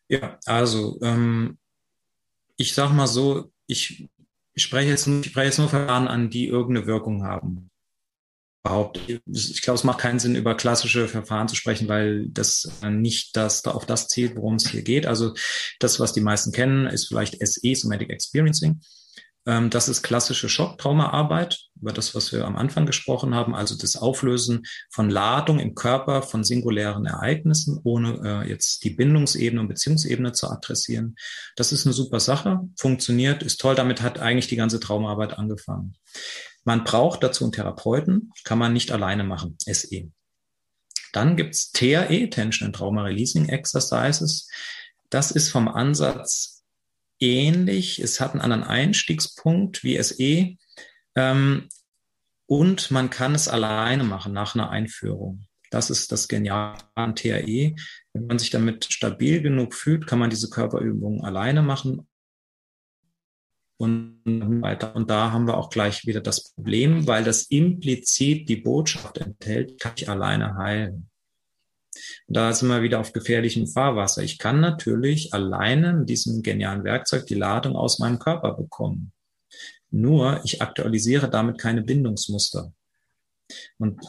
[0.08, 1.56] Ja, also ähm,
[2.58, 4.10] ich sag mal so, ich,
[4.52, 7.70] ich spreche jetzt, ich spreche jetzt nur Verfahren an, die irgendeine Wirkung haben
[8.64, 9.20] behaupte.
[9.26, 13.62] Ich glaube, es macht keinen Sinn, über klassische Verfahren zu sprechen, weil das nicht das
[13.62, 15.06] da auf das zielt, worum es hier geht.
[15.06, 15.34] Also
[15.78, 18.80] das, was die meisten kennen, ist vielleicht SE, Somatic Experiencing.
[19.46, 23.96] Ähm, das ist klassische Schocktraumaarbeit, über das, was wir am Anfang gesprochen haben, also das
[23.96, 30.32] Auflösen von Ladung im Körper von singulären Ereignissen, ohne äh, jetzt die Bindungsebene und Beziehungsebene
[30.32, 31.16] zu adressieren.
[31.56, 33.74] Das ist eine super Sache, funktioniert, ist toll.
[33.74, 35.96] Damit hat eigentlich die ganze Traumaarbeit angefangen.
[36.64, 40.10] Man braucht dazu einen Therapeuten, kann man nicht alleine machen, SE.
[41.12, 44.48] Dann gibt's TRE, Tension and Trauma Releasing Exercises.
[45.10, 46.64] Das ist vom Ansatz
[47.20, 48.00] ähnlich.
[48.00, 50.56] Es hat einen anderen Einstiegspunkt wie SE.
[51.14, 51.68] Ähm,
[52.46, 55.46] und man kann es alleine machen nach einer Einführung.
[55.70, 57.74] Das ist das Geniale an TRE.
[58.12, 62.08] Wenn man sich damit stabil genug fühlt, kann man diese Körperübungen alleine machen
[63.76, 64.20] und
[64.62, 64.94] weiter.
[64.94, 69.80] Und da haben wir auch gleich wieder das Problem, weil das implizit die Botschaft enthält,
[69.80, 71.10] kann ich alleine heilen.
[72.26, 74.22] Und da sind wir wieder auf gefährlichem Fahrwasser.
[74.22, 79.12] Ich kann natürlich alleine mit diesem genialen Werkzeug die Ladung aus meinem Körper bekommen.
[79.90, 82.72] Nur ich aktualisiere damit keine Bindungsmuster.
[83.78, 84.00] Und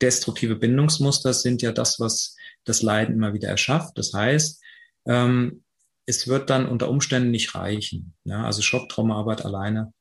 [0.00, 3.98] destruktive Bindungsmuster sind ja das, was das Leiden immer wieder erschafft.
[3.98, 4.62] Das heißt,
[5.06, 5.64] ähm,
[6.08, 8.14] es wird dann unter Umständen nicht reichen.
[8.24, 9.92] Ja, also Schocktraumaarbeit alleine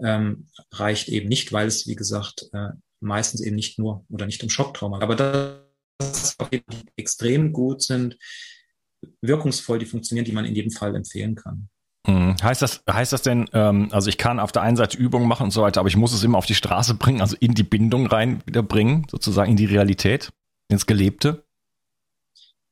[0.00, 2.70] ähm, reicht eben nicht, weil es, wie gesagt, äh,
[3.00, 5.00] meistens eben nicht nur oder nicht um Schocktrauma.
[5.00, 6.36] Aber das
[6.96, 8.18] extrem gut sind,
[9.22, 11.68] wirkungsvoll, die funktionieren, die man in jedem Fall empfehlen kann.
[12.06, 12.34] Hm.
[12.42, 15.44] Heißt das, heißt das denn, ähm, also ich kann auf der einen Seite Übungen machen
[15.44, 17.62] und so weiter, aber ich muss es immer auf die Straße bringen, also in die
[17.62, 20.32] Bindung rein wieder bringen, sozusagen in die Realität,
[20.68, 21.44] ins Gelebte?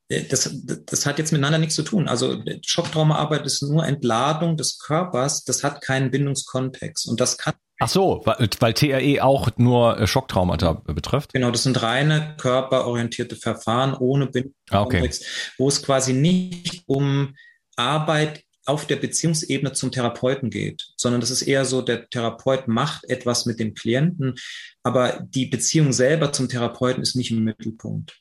[0.09, 0.49] Äh, das,
[0.85, 2.07] das hat jetzt miteinander nichts zu tun.
[2.07, 7.55] Also Schocktraumaarbeit ist nur Entladung des Körpers, das hat keinen Bindungskontext und das kann.
[7.79, 11.33] Ach so, weil, weil TRE auch nur äh, Schocktraumata betrifft?
[11.33, 15.53] Genau, das sind reine körperorientierte Verfahren ohne Bindungskontext, ah, okay.
[15.59, 17.35] wo es quasi nicht um
[17.75, 23.05] Arbeit auf der Beziehungsebene zum Therapeuten geht, sondern das ist eher so, der Therapeut macht
[23.05, 24.35] etwas mit dem Klienten,
[24.83, 28.19] aber die Beziehung selber zum Therapeuten ist nicht im Mittelpunkt.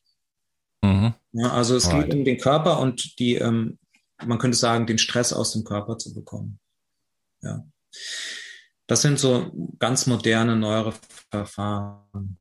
[0.82, 1.14] Mhm.
[1.32, 2.06] Ja, also es right.
[2.06, 3.78] geht um den Körper und die, ähm,
[4.24, 6.58] man könnte sagen, den Stress aus dem Körper zu bekommen.
[7.42, 7.64] Ja.
[8.86, 10.94] Das sind so ganz moderne, neuere
[11.30, 12.38] Verfahren.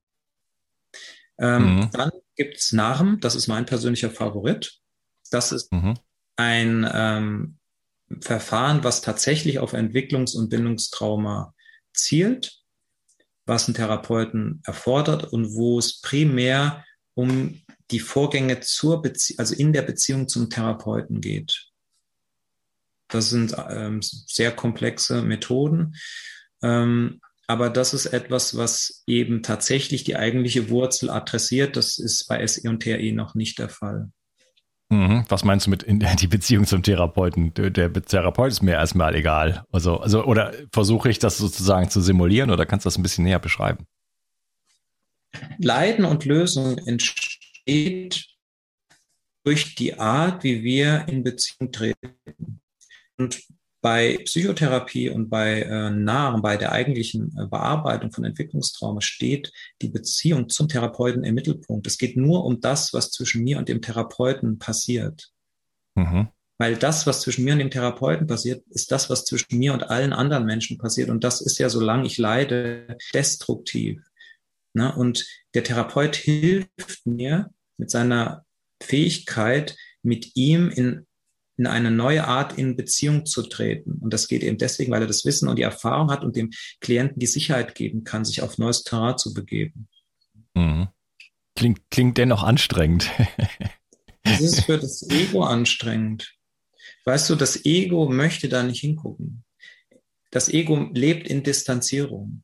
[1.37, 1.89] Ähm, mhm.
[1.91, 4.79] Dann gibt es NARM, das ist mein persönlicher Favorit.
[5.31, 5.95] Das ist mhm.
[6.35, 7.57] ein ähm,
[8.21, 11.53] Verfahren, was tatsächlich auf Entwicklungs- und Bindungstrauma
[11.93, 12.61] zielt,
[13.45, 19.73] was einen Therapeuten erfordert und wo es primär um die Vorgänge zur Bezie also in
[19.73, 21.71] der Beziehung zum Therapeuten geht.
[23.07, 25.95] Das sind ähm, sehr komplexe Methoden.
[26.61, 31.75] Ähm, aber das ist etwas, was eben tatsächlich die eigentliche Wurzel adressiert.
[31.75, 34.09] Das ist bei SE und TRE noch nicht der Fall.
[34.89, 35.25] Mhm.
[35.29, 37.53] Was meinst du mit in die Beziehung zum Therapeuten?
[37.53, 39.63] Der Therapeut ist mir erstmal egal.
[39.71, 43.23] Also, also, oder versuche ich das sozusagen zu simulieren oder kannst du das ein bisschen
[43.23, 43.85] näher beschreiben?
[45.59, 48.25] Leiden und Lösung entsteht
[49.43, 52.61] durch die Art, wie wir in Beziehung treten.
[53.17, 53.41] Und
[53.85, 59.89] bei Psychotherapie und bei äh, Nahen, bei der eigentlichen äh, Bearbeitung von Entwicklungstrauma steht die
[59.89, 61.85] Beziehung zum Therapeuten im Mittelpunkt.
[61.85, 65.29] Es geht nur um das, was zwischen mir und dem Therapeuten passiert.
[65.93, 66.29] Mhm.
[66.57, 69.83] Weil das, was zwischen mir und dem Therapeuten passiert, ist das, was zwischen mir und
[69.83, 71.11] allen anderen Menschen passiert.
[71.11, 74.01] Und das ist ja, solange ich leide, destruktiv.
[74.75, 74.93] Ne?
[74.93, 78.45] Und der Therapeut hilft mir mit seiner
[78.81, 81.07] Fähigkeit, mit ihm in,
[81.57, 83.93] in eine neue Art in Beziehung zu treten.
[84.01, 86.51] Und das geht eben deswegen, weil er das Wissen und die Erfahrung hat und dem
[86.81, 89.87] Klienten die Sicherheit geben kann, sich auf neues Terrain zu begeben.
[90.53, 90.89] Mhm.
[91.55, 93.09] Klingt, klingt dennoch anstrengend.
[94.27, 96.33] Das ist für das Ego anstrengend.
[97.03, 99.43] Weißt du, das Ego möchte da nicht hingucken.
[100.31, 102.43] Das Ego lebt in Distanzierung.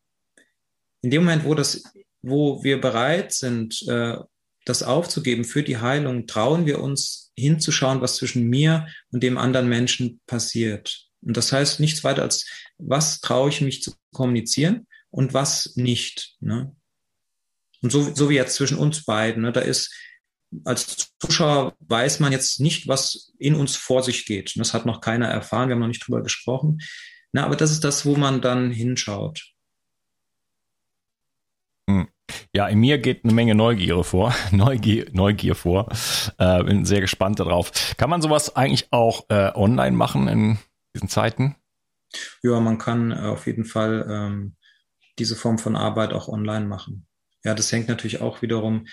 [1.02, 1.84] In dem Moment, wo das
[2.22, 4.18] wo wir bereit sind, äh,
[4.66, 9.68] das aufzugeben für die Heilung, trauen wir uns hinzuschauen, was zwischen mir und dem anderen
[9.68, 11.08] Menschen passiert.
[11.22, 16.36] Und das heißt nichts weiter als, was traue ich mich zu kommunizieren und was nicht.
[16.40, 16.76] Ne?
[17.82, 19.94] Und so, so wie jetzt zwischen uns beiden, ne, da ist,
[20.66, 24.54] als Zuschauer weiß man jetzt nicht, was in uns vor sich geht.
[24.58, 26.82] Das hat noch keiner erfahren, wir haben noch nicht drüber gesprochen.
[27.32, 29.52] Na, aber das ist das, wo man dann hinschaut.
[31.92, 32.08] Hm.
[32.54, 35.90] Ja, in mir geht eine Menge Neugier vor, Neugier, Neugier vor.
[36.38, 37.72] Äh, bin sehr gespannt darauf.
[37.98, 40.58] Kann man sowas eigentlich auch äh, online machen in
[40.96, 41.56] diesen Zeiten?
[42.44, 44.56] Ja, man kann auf jeden Fall ähm,
[45.20, 47.06] diese Form von Arbeit auch online machen.
[47.44, 48.88] Ja, das hängt natürlich auch wiederum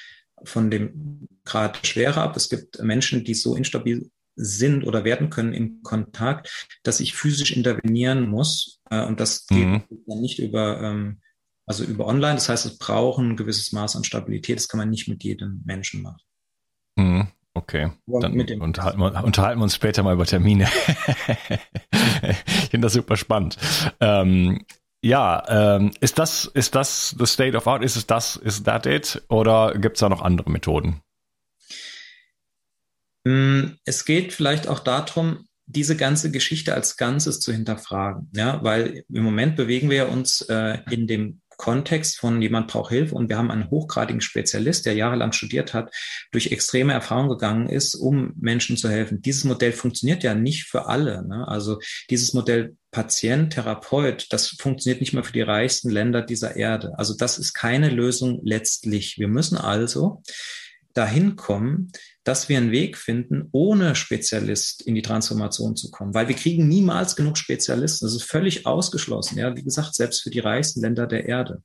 [0.45, 2.37] von dem Grad Schwere ab.
[2.37, 7.51] Es gibt Menschen, die so instabil sind oder werden können im Kontakt, dass ich physisch
[7.51, 8.81] intervenieren muss.
[8.91, 9.83] Äh, und das geht mhm.
[10.07, 11.21] dann nicht über ähm,
[11.69, 12.35] also über online.
[12.35, 14.59] Das heißt, es braucht ein gewisses Maß an Stabilität.
[14.59, 16.23] Das kann man nicht mit jedem Menschen machen.
[16.97, 17.29] Mhm.
[17.55, 20.69] Okay, dann unterhalten wir, unterhalten wir, uns später mal über Termine.
[21.91, 23.57] ich finde das super spannend.
[23.99, 24.65] Ähm,
[25.03, 25.43] ja,
[25.77, 27.83] ähm, ist das ist das the state of art?
[27.83, 28.37] Ist es das?
[28.37, 29.23] Ist that it?
[29.29, 31.01] Oder gibt es da noch andere Methoden?
[33.25, 39.05] Mm, es geht vielleicht auch darum, diese ganze Geschichte als Ganzes zu hinterfragen, ja, weil
[39.09, 43.37] im Moment bewegen wir uns äh, in dem Kontext von jemand braucht Hilfe und wir
[43.37, 45.93] haben einen hochgradigen Spezialist, der jahrelang studiert hat,
[46.31, 49.21] durch extreme Erfahrungen gegangen ist, um Menschen zu helfen.
[49.21, 51.27] Dieses Modell funktioniert ja nicht für alle.
[51.27, 51.47] Ne?
[51.47, 56.97] Also dieses Modell Patient, Therapeut, das funktioniert nicht mehr für die reichsten Länder dieser Erde.
[56.97, 59.19] Also das ist keine Lösung letztlich.
[59.19, 60.23] Wir müssen also
[60.95, 61.93] dahin kommen,
[62.29, 66.69] dass wir einen Weg finden, ohne Spezialist in die Transformation zu kommen, weil wir kriegen
[66.69, 68.05] niemals genug Spezialisten.
[68.05, 69.39] Das ist völlig ausgeschlossen.
[69.39, 71.63] Ja, wie gesagt, selbst für die reichsten Länder der Erde.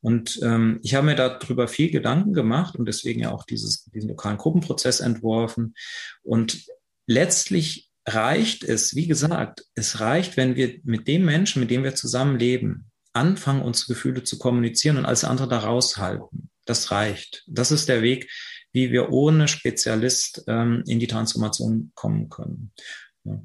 [0.00, 4.08] Und ähm, ich habe mir darüber viel Gedanken gemacht und deswegen ja auch dieses, diesen
[4.08, 5.74] lokalen Gruppenprozess entworfen.
[6.24, 6.64] Und
[7.06, 11.94] letztlich reicht es, wie gesagt, es reicht, wenn wir mit dem Menschen, mit dem wir
[11.94, 16.50] zusammenleben, anfangen, unsere Gefühle zu kommunizieren und alles andere da raushalten.
[16.64, 17.44] Das reicht.
[17.46, 18.28] Das ist der Weg,
[18.72, 22.72] wie wir ohne Spezialist ähm, in die Transformation kommen können.
[23.24, 23.40] Ja.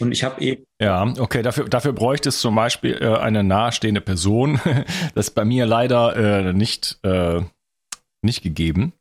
[0.00, 0.66] Und ich habe eben.
[0.80, 4.60] Ja, okay, dafür, dafür bräuchte es zum Beispiel äh, eine nahestehende Person.
[5.14, 7.42] das ist bei mir leider äh, nicht, äh,
[8.22, 8.92] nicht gegeben.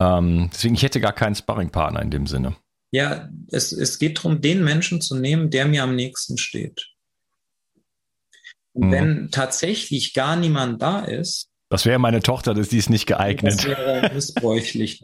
[0.00, 2.56] Ähm, deswegen, ich hätte gar keinen Sparringpartner in dem Sinne.
[2.90, 6.88] Ja, es, es geht darum, den Menschen zu nehmen, der mir am nächsten steht.
[8.72, 8.92] Und mhm.
[8.92, 13.54] wenn tatsächlich gar niemand da ist, das wäre meine Tochter, das, die ist nicht geeignet.
[13.54, 15.02] Das wäre missbräuchlich.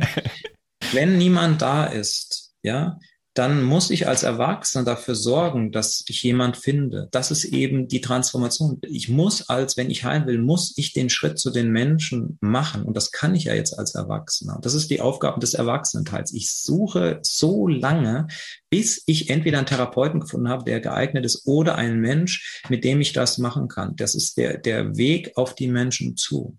[0.92, 2.98] Wenn niemand da ist, ja,
[3.38, 7.08] dann muss ich als Erwachsener dafür sorgen, dass ich jemand finde.
[7.12, 8.80] Das ist eben die Transformation.
[8.82, 12.84] Ich muss als, wenn ich heilen will, muss ich den Schritt zu den Menschen machen.
[12.84, 14.58] Und das kann ich ja jetzt als Erwachsener.
[14.62, 16.32] Das ist die Aufgabe des Erwachsenenteils.
[16.32, 18.26] Ich suche so lange,
[18.70, 23.02] bis ich entweder einen Therapeuten gefunden habe, der geeignet ist, oder einen Mensch, mit dem
[23.02, 23.96] ich das machen kann.
[23.96, 26.56] Das ist der, der Weg auf die Menschen zu.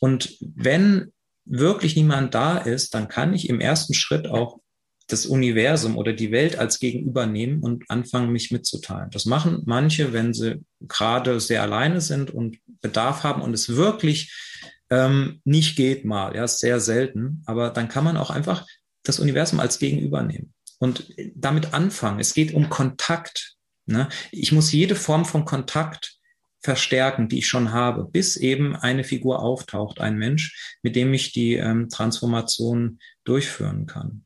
[0.00, 1.12] Und wenn
[1.46, 4.60] wirklich niemand da ist, dann kann ich im ersten Schritt auch
[5.06, 9.10] das Universum oder die Welt als Gegenüber nehmen und anfangen, mich mitzuteilen.
[9.10, 14.32] Das machen manche, wenn sie gerade sehr alleine sind und Bedarf haben und es wirklich
[14.90, 18.66] ähm, nicht geht mal, ja, sehr selten, aber dann kann man auch einfach
[19.02, 22.20] das Universum als Gegenüber nehmen und damit anfangen.
[22.20, 23.56] Es geht um Kontakt.
[23.86, 24.08] Ne?
[24.30, 26.18] Ich muss jede Form von Kontakt
[26.60, 31.32] verstärken, die ich schon habe, bis eben eine Figur auftaucht, ein Mensch, mit dem ich
[31.32, 34.23] die ähm, Transformation durchführen kann.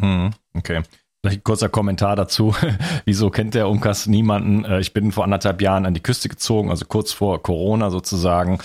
[0.00, 0.82] Mhm, okay.
[1.24, 2.54] Vielleicht ein kurzer Kommentar dazu.
[3.06, 4.66] Wieso kennt der Unkas niemanden?
[4.66, 8.58] Äh, ich bin vor anderthalb Jahren an die Küste gezogen, also kurz vor Corona sozusagen.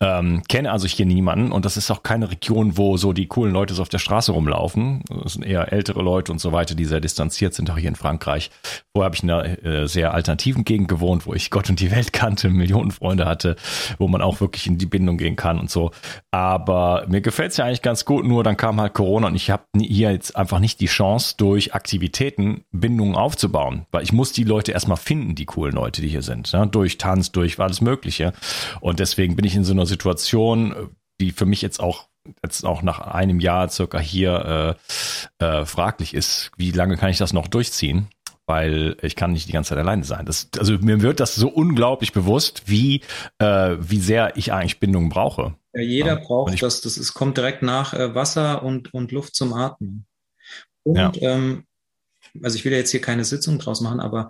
[0.00, 3.52] Ähm, kenne also hier niemanden und das ist auch keine Region, wo so die coolen
[3.52, 5.04] Leute so auf der Straße rumlaufen.
[5.22, 7.94] Das sind eher ältere Leute und so weiter, die sehr distanziert sind, auch hier in
[7.94, 8.50] Frankreich.
[8.92, 11.92] Vorher habe ich in einer äh, sehr alternativen Gegend gewohnt, wo ich Gott und die
[11.92, 13.54] Welt kannte, Millionen Freunde hatte,
[13.98, 15.92] wo man auch wirklich in die Bindung gehen kann und so.
[16.32, 19.48] Aber mir gefällt es ja eigentlich ganz gut, nur dann kam halt Corona und ich
[19.48, 24.32] habe hier jetzt einfach nicht die Chance durch Aktivitäten Aktivitäten Bindungen aufzubauen, weil ich muss
[24.32, 26.64] die Leute erstmal finden, die coolen Leute, die hier sind, ja?
[26.64, 28.32] durch Tanz, durch alles Mögliche.
[28.80, 30.88] Und deswegen bin ich in so einer Situation,
[31.20, 32.08] die für mich jetzt auch
[32.42, 34.78] jetzt auch nach einem Jahr circa hier
[35.38, 38.08] äh, äh, fraglich ist, wie lange kann ich das noch durchziehen?
[38.46, 40.24] Weil ich kann nicht die ganze Zeit alleine sein.
[40.24, 43.02] Das, also mir wird das so unglaublich bewusst, wie,
[43.38, 45.54] äh, wie sehr ich eigentlich Bindungen brauche.
[45.74, 46.26] Ja, jeder ja.
[46.26, 46.80] braucht ich, das.
[46.80, 50.06] Das ist, kommt direkt nach äh, Wasser und, und Luft zum Atmen.
[50.82, 51.12] Und ja.
[51.20, 51.64] ähm,
[52.42, 54.28] also ich will ja jetzt hier keine Sitzung draus machen, aber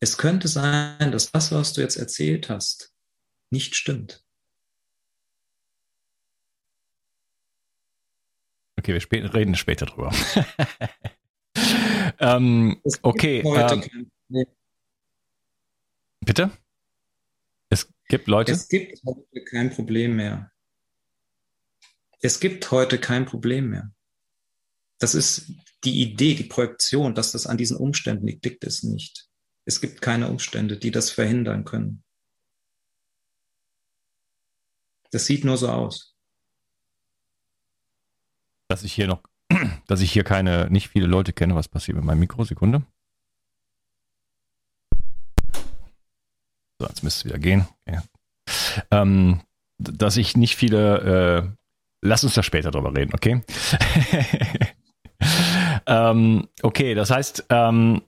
[0.00, 2.92] es könnte sein, dass das, was du jetzt erzählt hast,
[3.50, 4.24] nicht stimmt.
[8.78, 10.12] Okay, wir spä reden später drüber.
[12.20, 13.40] ähm, okay.
[13.40, 14.10] Ähm,
[16.20, 16.50] bitte?
[17.70, 18.52] Es gibt Leute.
[18.52, 20.52] Es gibt heute kein Problem mehr.
[22.20, 23.90] Es gibt heute kein Problem mehr.
[24.98, 25.52] Das ist
[25.84, 29.28] die Idee, die Projektion, dass das an diesen Umständen liegt, liegt es nicht.
[29.64, 32.02] Es gibt keine Umstände, die das verhindern können.
[35.10, 36.14] Das sieht nur so aus.
[38.68, 39.22] Dass ich hier noch,
[39.86, 42.44] dass ich hier keine, nicht viele Leute kenne, was passiert mit meinem Mikro?
[42.44, 42.84] Sekunde.
[46.78, 47.66] So, jetzt müsste es wieder gehen.
[47.86, 48.00] Okay.
[48.90, 49.42] Ähm,
[49.78, 51.56] dass ich nicht viele, äh,
[52.02, 53.42] lass uns da später drüber reden, okay?
[55.86, 58.02] Ähm, okay, das heißt, ähm,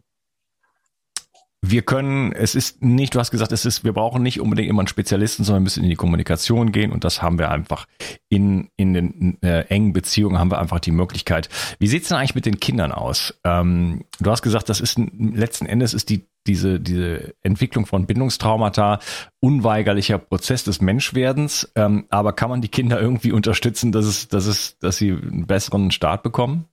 [1.60, 4.80] wir können, es ist nicht, du hast gesagt, es ist, wir brauchen nicht unbedingt immer
[4.80, 7.86] einen Spezialisten, sondern müssen in die Kommunikation gehen und das haben wir einfach
[8.28, 11.48] in, in den äh, engen Beziehungen haben wir einfach die Möglichkeit.
[11.80, 13.34] Wie sieht's denn eigentlich mit den Kindern aus?
[13.42, 19.00] Ähm, du hast gesagt, das ist letzten Endes ist die, diese, diese Entwicklung von Bindungstraumata
[19.40, 24.46] unweigerlicher Prozess des Menschwerdens, ähm, aber kann man die Kinder irgendwie unterstützen, dass es, dass
[24.46, 26.66] es, dass sie einen besseren Start bekommen?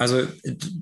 [0.00, 0.26] Also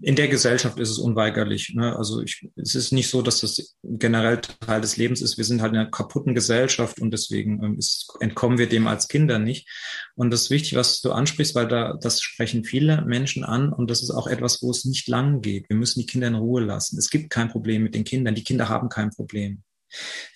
[0.01, 1.75] in der Gesellschaft ist es unweigerlich.
[1.75, 1.97] Ne?
[1.97, 5.37] Also ich, es ist nicht so, dass das generell Teil des Lebens ist.
[5.37, 9.09] Wir sind halt in einer kaputten Gesellschaft und deswegen ähm, ist, entkommen wir dem als
[9.09, 9.69] Kinder nicht.
[10.15, 13.91] Und das ist wichtig, was du ansprichst, weil da das sprechen viele Menschen an und
[13.91, 15.69] das ist auch etwas, wo es nicht lang geht.
[15.69, 16.97] Wir müssen die Kinder in Ruhe lassen.
[16.97, 18.37] Es gibt kein Problem mit den Kindern.
[18.37, 19.65] Die Kinder haben kein Problem.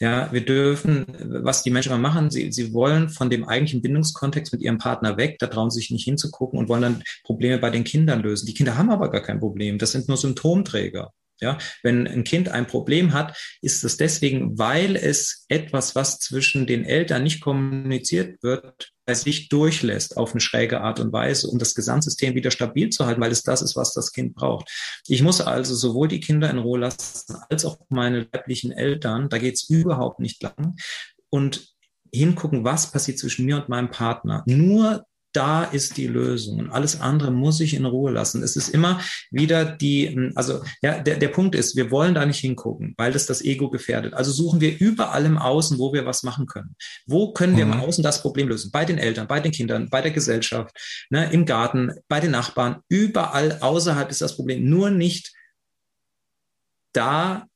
[0.00, 1.06] Ja, wir dürfen,
[1.44, 5.16] was die Menschen mal machen, sie, sie wollen von dem eigentlichen Bindungskontext mit ihrem Partner
[5.16, 8.46] weg, da trauen sie sich nicht hinzugucken und wollen dann Probleme bei den Kindern lösen.
[8.46, 9.78] Die Kinder haben aber gar kein Problem.
[9.78, 11.12] Das sind nur Symptomträger.
[11.42, 16.68] Ja, wenn ein Kind ein Problem hat, ist es deswegen, weil es etwas, was zwischen
[16.68, 21.58] den Eltern nicht kommuniziert wird, bei sich durchlässt auf eine schräge Art und Weise, um
[21.58, 24.70] das Gesamtsystem wieder stabil zu halten, weil es das ist, was das Kind braucht.
[25.08, 29.38] Ich muss also sowohl die Kinder in Ruhe lassen, als auch meine leiblichen Eltern, da
[29.38, 30.76] geht es überhaupt nicht lang,
[31.28, 31.72] und
[32.14, 34.44] hingucken, was passiert zwischen mir und meinem Partner.
[34.46, 38.42] Nur da ist die Lösung und alles andere muss ich in Ruhe lassen.
[38.42, 42.40] Es ist immer wieder die, also ja, der, der Punkt ist, wir wollen da nicht
[42.40, 44.14] hingucken, weil das das Ego gefährdet.
[44.14, 46.76] Also suchen wir überall im Außen, wo wir was machen können.
[47.06, 47.72] Wo können wir mhm.
[47.72, 48.70] im Außen das Problem lösen?
[48.70, 50.76] Bei den Eltern, bei den Kindern, bei der Gesellschaft,
[51.10, 54.68] ne, im Garten, bei den Nachbarn, überall außerhalb ist das Problem.
[54.68, 55.32] Nur nicht
[56.92, 57.46] da,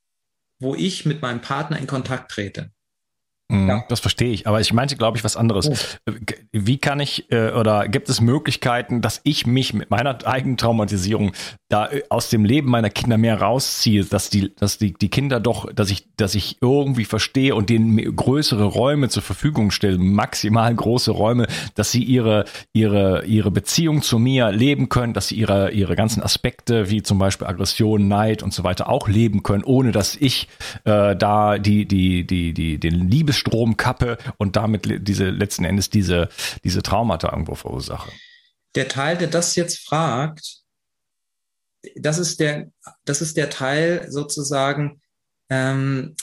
[0.58, 2.70] wo ich mit meinem Partner in Kontakt trete.
[3.48, 3.84] Mhm, ja.
[3.88, 5.68] Das verstehe ich, aber ich meinte, glaube ich, was anderes.
[6.06, 6.12] Oh.
[6.52, 11.32] Wie kann ich äh, oder gibt es Möglichkeiten, dass ich mich mit meiner eigenen Traumatisierung
[11.68, 15.40] da äh, aus dem Leben meiner Kinder mehr rausziehe, dass die, dass die, die Kinder
[15.40, 20.74] doch, dass ich, dass ich irgendwie verstehe und denen größere Räume zur Verfügung stelle, maximal
[20.74, 25.72] große Räume, dass sie ihre, ihre, ihre Beziehung zu mir leben können, dass sie ihre,
[25.72, 29.92] ihre ganzen Aspekte, wie zum Beispiel Aggression, Neid und so weiter auch leben können, ohne
[29.92, 30.48] dass ich
[30.84, 36.28] äh, da die, die, die, die, den Liebes Stromkappe und damit diese letzten Endes diese,
[36.64, 38.10] diese Traumata irgendwo verursache.
[38.74, 40.65] Der Teil, der das jetzt fragt,
[41.96, 42.70] das ist der,
[43.04, 45.00] das ist der Teil sozusagen,
[45.48, 46.16] ähm,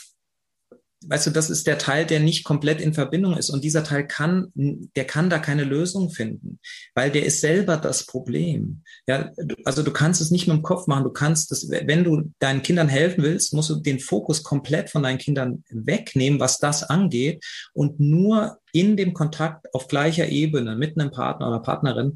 [1.06, 3.50] weißt du, das ist der Teil, der nicht komplett in Verbindung ist.
[3.50, 6.58] Und dieser Teil kann, der kann da keine Lösung finden,
[6.94, 8.82] weil der ist selber das Problem.
[9.06, 9.30] Ja,
[9.64, 11.04] also du kannst es nicht mit dem Kopf machen.
[11.04, 15.02] Du kannst das, wenn du deinen Kindern helfen willst, musst du den Fokus komplett von
[15.02, 20.98] deinen Kindern wegnehmen, was das angeht und nur in dem Kontakt auf gleicher Ebene mit
[20.98, 22.14] einem Partner oder Partnerin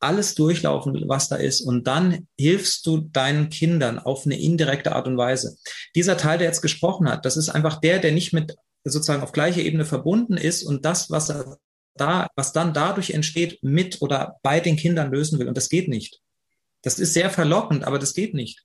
[0.00, 1.60] alles durchlaufen, was da ist.
[1.60, 5.56] Und dann hilfst du deinen Kindern auf eine indirekte Art und Weise.
[5.94, 9.32] Dieser Teil, der jetzt gesprochen hat, das ist einfach der, der nicht mit sozusagen auf
[9.32, 11.32] gleicher Ebene verbunden ist und das, was
[11.96, 15.48] da, was dann dadurch entsteht, mit oder bei den Kindern lösen will.
[15.48, 16.20] Und das geht nicht.
[16.82, 18.64] Das ist sehr verlockend, aber das geht nicht.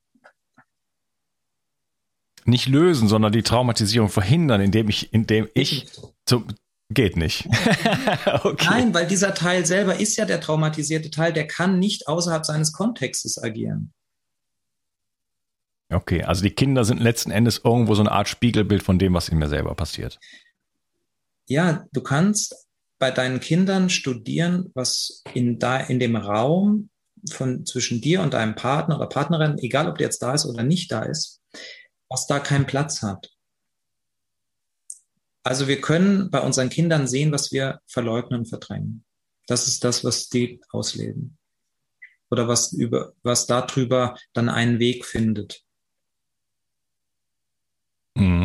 [2.45, 5.87] Nicht lösen, sondern die Traumatisierung verhindern, indem ich, indem ich
[6.25, 6.45] zu,
[6.91, 7.45] Geht nicht.
[8.43, 8.65] okay.
[8.65, 12.73] Nein, weil dieser Teil selber ist ja der traumatisierte Teil, der kann nicht außerhalb seines
[12.73, 13.93] Kontextes agieren.
[15.91, 19.29] Okay, also die Kinder sind letzten Endes irgendwo so eine Art Spiegelbild von dem, was
[19.29, 20.19] in mir selber passiert.
[21.47, 22.67] Ja, du kannst
[22.99, 26.89] bei deinen Kindern studieren, was in, da, in dem Raum
[27.31, 30.63] von zwischen dir und deinem Partner oder Partnerin, egal ob der jetzt da ist oder
[30.63, 31.41] nicht da ist,
[32.09, 33.31] was da keinen Platz hat.
[35.49, 39.03] Also wir können bei unseren Kindern sehen, was wir verleugnen und verdrängen.
[39.47, 41.39] Das ist das, was die ausleben.
[42.29, 45.63] Oder was über, was darüber dann einen Weg findet.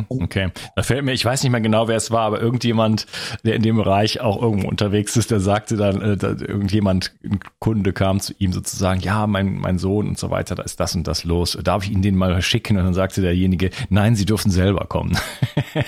[0.09, 0.51] Okay.
[0.77, 3.07] Da fällt mir, ich weiß nicht mehr genau, wer es war, aber irgendjemand,
[3.45, 7.41] der in dem Bereich auch irgendwo unterwegs ist, der sagte dann, äh, da, irgendjemand, ein
[7.59, 10.95] Kunde kam zu ihm sozusagen, ja, mein, mein Sohn und so weiter, da ist das
[10.95, 11.59] und das los.
[11.63, 12.77] Darf ich ihn den mal schicken?
[12.77, 15.17] Und dann sagte derjenige, nein, Sie dürfen selber kommen.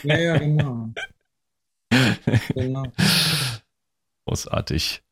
[0.02, 0.90] Ja, ja, genau.
[2.54, 2.84] genau.
[4.26, 5.02] Großartig.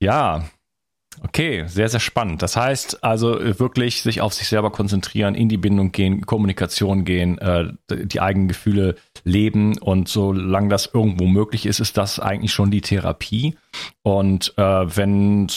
[0.00, 0.44] Ja,
[1.22, 2.42] Okay, sehr, sehr spannend.
[2.42, 7.04] Das heißt also äh, wirklich sich auf sich selber konzentrieren, in die Bindung gehen, Kommunikation
[7.04, 12.52] gehen, äh, die eigenen Gefühle leben und solange das irgendwo möglich ist, ist das eigentlich
[12.52, 13.56] schon die Therapie.
[14.02, 15.48] Und äh, wenn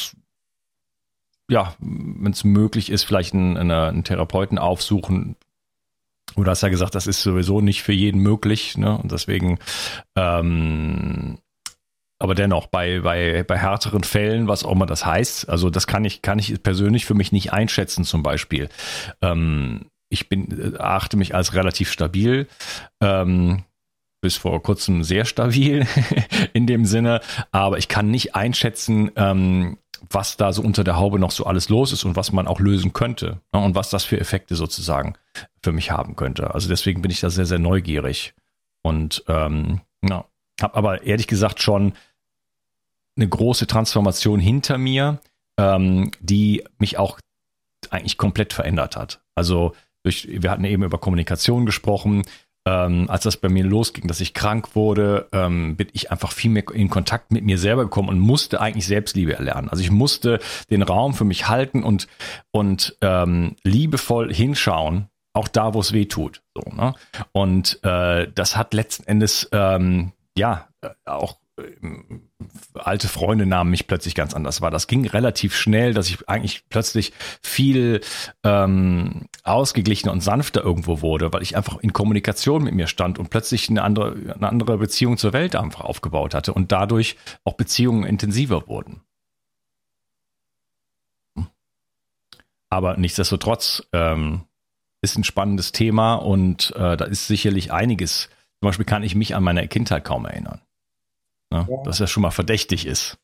[1.49, 5.37] ja, wenn es möglich ist, vielleicht einen, einen Therapeuten aufsuchen,
[6.35, 8.97] Du hast ja gesagt, das ist sowieso nicht für jeden möglich, ne?
[8.97, 9.57] Und deswegen
[10.15, 11.39] ähm,
[12.19, 16.03] aber dennoch, bei, bei, bei härteren Fällen, was auch immer das heißt, also das kann
[16.05, 18.69] ich, kann ich persönlich für mich nicht einschätzen, zum Beispiel.
[19.21, 22.47] Ähm, ich bin, äh, achte mich als relativ stabil,
[23.01, 23.63] ähm,
[24.21, 25.85] bis vor kurzem sehr stabil
[26.53, 29.77] in dem Sinne, aber ich kann nicht einschätzen, ähm,
[30.09, 32.59] was da so unter der Haube noch so alles los ist und was man auch
[32.59, 35.15] lösen könnte ne, und was das für Effekte sozusagen
[35.63, 36.53] für mich haben könnte.
[36.53, 38.33] Also deswegen bin ich da sehr, sehr neugierig
[38.83, 40.25] und ähm, ja,
[40.61, 41.93] habe aber ehrlich gesagt schon
[43.17, 45.19] eine große Transformation hinter mir,
[45.59, 47.19] ähm, die mich auch
[47.89, 49.21] eigentlich komplett verändert hat.
[49.35, 52.23] Also durch, wir hatten eben über Kommunikation gesprochen.
[52.67, 56.51] Ähm, als das bei mir losging, dass ich krank wurde, ähm, bin ich einfach viel
[56.51, 59.69] mehr in Kontakt mit mir selber gekommen und musste eigentlich Selbstliebe erlernen.
[59.69, 60.39] Also ich musste
[60.69, 62.07] den Raum für mich halten und,
[62.51, 66.41] und ähm, liebevoll hinschauen, auch da, wo es weh tut.
[66.53, 66.93] So, ne?
[67.31, 71.37] Und äh, das hat letzten Endes ähm, ja äh, auch
[72.75, 74.71] alte Freunde nahmen mich plötzlich ganz anders wahr.
[74.71, 78.01] Das ging relativ schnell, dass ich eigentlich plötzlich viel
[78.43, 83.29] ähm, ausgeglichener und sanfter irgendwo wurde, weil ich einfach in Kommunikation mit mir stand und
[83.29, 88.03] plötzlich eine andere, eine andere Beziehung zur Welt einfach aufgebaut hatte und dadurch auch Beziehungen
[88.03, 89.01] intensiver wurden.
[92.69, 94.41] Aber nichtsdestotrotz ähm,
[95.01, 98.29] ist ein spannendes Thema und äh, da ist sicherlich einiges.
[98.59, 100.61] Zum Beispiel kann ich mich an meine Kindheit kaum erinnern.
[101.51, 101.67] Ne?
[101.69, 101.83] Ja.
[101.83, 103.17] Dass das schon mal verdächtig ist.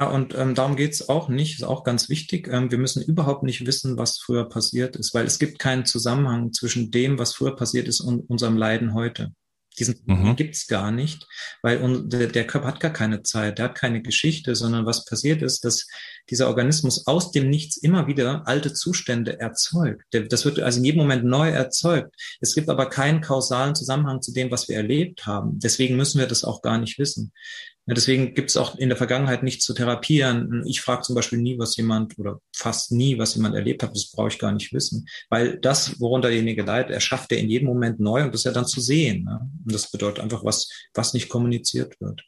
[0.00, 2.48] Ja, und ähm, darum geht's auch nicht, ist auch ganz wichtig.
[2.48, 6.52] Ähm, wir müssen überhaupt nicht wissen, was früher passiert ist, weil es gibt keinen Zusammenhang
[6.52, 9.32] zwischen dem, was früher passiert ist und unserem Leiden heute.
[9.78, 10.36] Diesen mhm.
[10.36, 11.26] gibt's gar nicht,
[11.62, 15.04] weil un, der, der Körper hat gar keine Zeit, der hat keine Geschichte, sondern was
[15.04, 15.86] passiert ist, dass
[16.30, 20.04] dieser Organismus aus dem Nichts immer wieder alte Zustände erzeugt.
[20.10, 22.14] Das wird also in jedem Moment neu erzeugt.
[22.40, 25.58] Es gibt aber keinen kausalen Zusammenhang zu dem, was wir erlebt haben.
[25.58, 27.32] Deswegen müssen wir das auch gar nicht wissen.
[27.96, 30.62] Deswegen gibt es auch in der Vergangenheit nichts zu therapieren.
[30.66, 33.94] Ich frage zum Beispiel nie, was jemand oder fast nie, was jemand erlebt hat.
[33.94, 35.06] Das brauche ich gar nicht wissen.
[35.30, 38.52] Weil das, worunter derjenige leidet, erschafft er in jedem Moment neu und das ist ja
[38.52, 39.24] dann zu sehen.
[39.24, 39.40] Ne?
[39.64, 42.22] Und das bedeutet einfach, was, was nicht kommuniziert wird.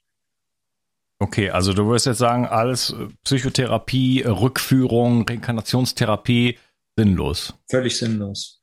[1.23, 6.59] Okay, also du würdest jetzt sagen, alles äh, Psychotherapie, Rückführung, Reinkarnationstherapie
[6.97, 7.55] sinnlos.
[7.69, 8.60] Völlig sinnlos.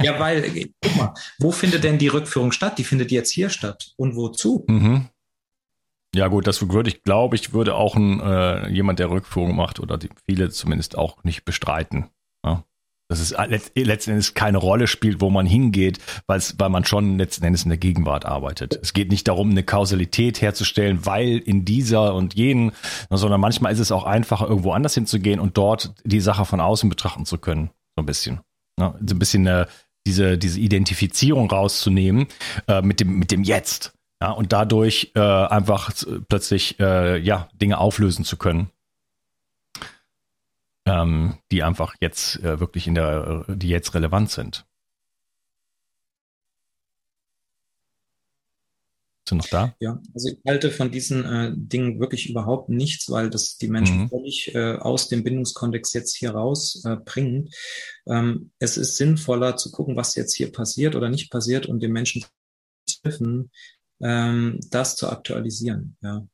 [0.00, 2.78] Ja, weil, guck mal, wo findet denn die Rückführung statt?
[2.78, 3.92] Die findet jetzt hier statt.
[3.96, 4.64] Und wozu?
[4.68, 5.08] Mhm.
[6.14, 9.80] Ja, gut, das würde ich, glaube ich, würde auch ein, äh, jemand, der Rückführung macht,
[9.80, 12.06] oder die, viele zumindest auch nicht bestreiten.
[12.44, 12.64] Ja?
[13.08, 13.34] dass es
[13.74, 16.40] letzten Endes keine Rolle spielt, wo man hingeht, weil
[16.70, 18.78] man schon letzten Endes in der Gegenwart arbeitet.
[18.82, 22.72] Es geht nicht darum, eine Kausalität herzustellen, weil in dieser und jenen,
[23.10, 26.88] sondern manchmal ist es auch einfacher, irgendwo anders hinzugehen und dort die Sache von außen
[26.88, 27.70] betrachten zu können.
[27.94, 28.40] So ein bisschen.
[28.78, 28.94] Ne?
[29.06, 29.66] So ein bisschen äh,
[30.06, 32.26] diese, diese Identifizierung rauszunehmen
[32.68, 33.92] äh, mit, dem, mit dem Jetzt.
[34.22, 35.92] Ja, und dadurch äh, einfach
[36.28, 38.70] plötzlich äh, ja, Dinge auflösen zu können
[40.86, 44.66] ähm, die einfach jetzt äh, wirklich in der, die jetzt relevant sind.
[49.26, 49.74] Du noch da?
[49.80, 54.02] Ja, also ich halte von diesen äh, Dingen wirklich überhaupt nichts, weil das die Menschen
[54.02, 54.08] mhm.
[54.10, 57.48] völlig äh, aus dem Bindungskontext jetzt hier rausbringt.
[58.06, 61.82] Äh, ähm, es ist sinnvoller zu gucken, was jetzt hier passiert oder nicht passiert und
[61.82, 62.22] den Menschen
[62.86, 63.50] zu helfen,
[64.02, 65.96] ähm, das zu aktualisieren.
[66.02, 66.26] Ja.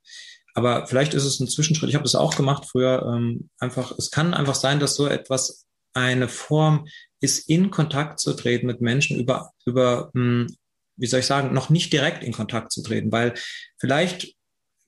[0.55, 1.91] Aber vielleicht ist es ein Zwischenschritt.
[1.91, 3.05] Ich habe das auch gemacht früher.
[3.07, 6.87] Ähm, einfach, es kann einfach sein, dass so etwas eine Form
[7.21, 10.57] ist, in Kontakt zu treten mit Menschen über, über, mh, hm,
[11.01, 13.35] wie soll ich sagen, noch nicht direkt in Kontakt zu treten, weil
[13.79, 14.35] vielleicht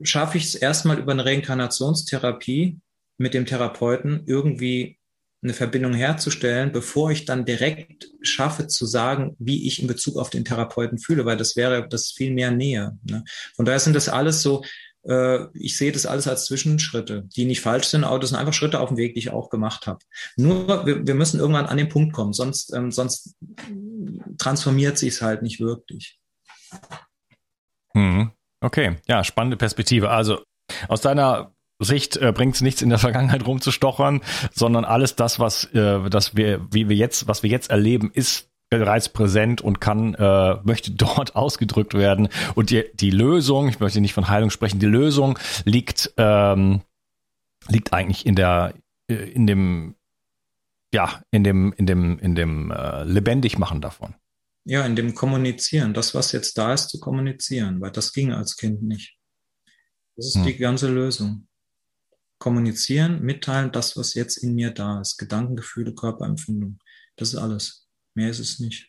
[0.02, 2.80] schaffe ich es erstmal über eine Reinkarnationstherapie
[3.18, 4.98] mit dem Therapeuten irgendwie
[5.42, 10.30] eine Verbindung herzustellen, bevor ich dann direkt schaffe zu sagen, wie ich in Bezug auf
[10.30, 12.96] den Therapeuten fühle, weil das wäre das viel mehr Nähe.
[13.02, 13.24] Ne?
[13.56, 14.62] Von daher sind das alles so
[15.04, 18.78] ich sehe das alles als Zwischenschritte, die nicht falsch sind, aber das sind einfach Schritte
[18.78, 19.98] auf dem Weg, die ich auch gemacht habe.
[20.36, 23.34] Nur wir, wir müssen irgendwann an den Punkt kommen, sonst, ähm, sonst
[24.38, 26.20] transformiert sich es halt nicht wirklich.
[27.94, 28.30] Hm.
[28.60, 30.10] Okay, ja, spannende Perspektive.
[30.10, 30.40] Also
[30.88, 34.20] aus deiner Sicht äh, bringt es nichts in der Vergangenheit rumzustochern,
[34.52, 38.51] sondern alles das, was äh, das wir, wie wir jetzt, was wir jetzt erleben, ist
[38.78, 42.28] bereits präsent und kann, äh, möchte dort ausgedrückt werden.
[42.54, 46.80] Und die, die Lösung, ich möchte nicht von Heilung sprechen, die Lösung liegt, ähm,
[47.68, 48.74] liegt eigentlich in der,
[49.08, 49.94] äh, in dem,
[50.92, 54.14] ja, in dem, in dem, in dem äh, Lebendigmachen davon.
[54.64, 58.56] Ja, in dem Kommunizieren, das, was jetzt da ist, zu kommunizieren, weil das ging als
[58.56, 59.16] Kind nicht.
[60.16, 60.44] Das ist hm.
[60.44, 61.48] die ganze Lösung.
[62.38, 65.18] Kommunizieren, mitteilen, das, was jetzt in mir da ist.
[65.18, 66.78] Gedanken, Gefühle, Körperempfindung.
[67.16, 67.81] Das ist alles.
[68.14, 68.88] Mehr ist es nicht.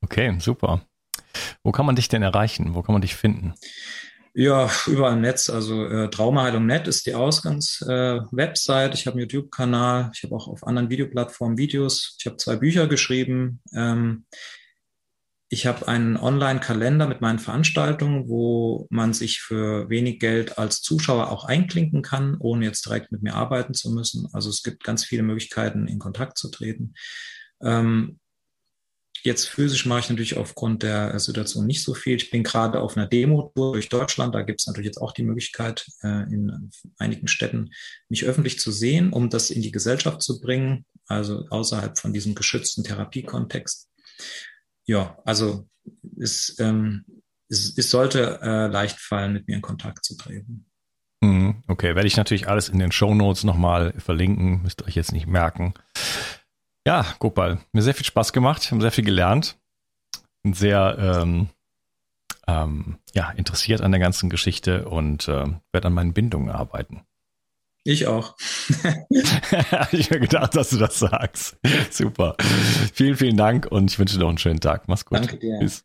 [0.00, 0.82] Okay, super.
[1.62, 2.74] Wo kann man dich denn erreichen?
[2.74, 3.54] Wo kann man dich finden?
[4.34, 5.50] Ja, überall im Netz.
[5.50, 8.90] Also äh, Traumaheilung.net ist die Ausgangswebsite.
[8.90, 10.10] Äh, ich habe einen YouTube-Kanal.
[10.14, 12.16] Ich habe auch auf anderen Videoplattformen Videos.
[12.20, 13.60] Ich habe zwei Bücher geschrieben.
[13.74, 14.26] Ähm,
[15.50, 21.30] ich habe einen Online-Kalender mit meinen Veranstaltungen, wo man sich für wenig Geld als Zuschauer
[21.30, 24.28] auch einklinken kann, ohne jetzt direkt mit mir arbeiten zu müssen.
[24.32, 26.94] Also es gibt ganz viele Möglichkeiten, in Kontakt zu treten.
[27.62, 28.18] Ähm,
[29.24, 32.16] Jetzt physisch mache ich natürlich aufgrund der Situation nicht so viel.
[32.16, 34.34] Ich bin gerade auf einer Demo-Tour durch Deutschland.
[34.34, 37.70] Da gibt es natürlich jetzt auch die Möglichkeit, äh, in einigen Städten
[38.08, 42.34] mich öffentlich zu sehen, um das in die Gesellschaft zu bringen, also außerhalb von diesem
[42.36, 43.88] geschützten Therapiekontext.
[44.88, 45.68] Ja, also
[46.18, 47.04] es, ähm,
[47.48, 50.66] es, es sollte äh, leicht fallen, mit mir in Kontakt zu treten.
[51.20, 54.94] Mhm, okay, werde ich natürlich alles in den Show Notes nochmal verlinken, müsst ihr euch
[54.94, 55.74] jetzt nicht merken.
[56.86, 59.58] Ja, Gopal, mir sehr viel Spaß gemacht, ich habe sehr viel gelernt.
[60.42, 61.48] Bin sehr ähm,
[62.46, 67.02] ähm, ja, interessiert an der ganzen Geschichte und äh, werde an meinen Bindungen arbeiten.
[67.88, 68.36] Ich auch.
[69.92, 71.56] ich habe gedacht, dass du das sagst.
[71.90, 72.36] Super.
[72.92, 74.88] Vielen, vielen Dank und ich wünsche dir noch einen schönen Tag.
[74.88, 75.18] Mach's gut.
[75.18, 75.58] Danke dir.
[75.58, 75.84] Tschüss.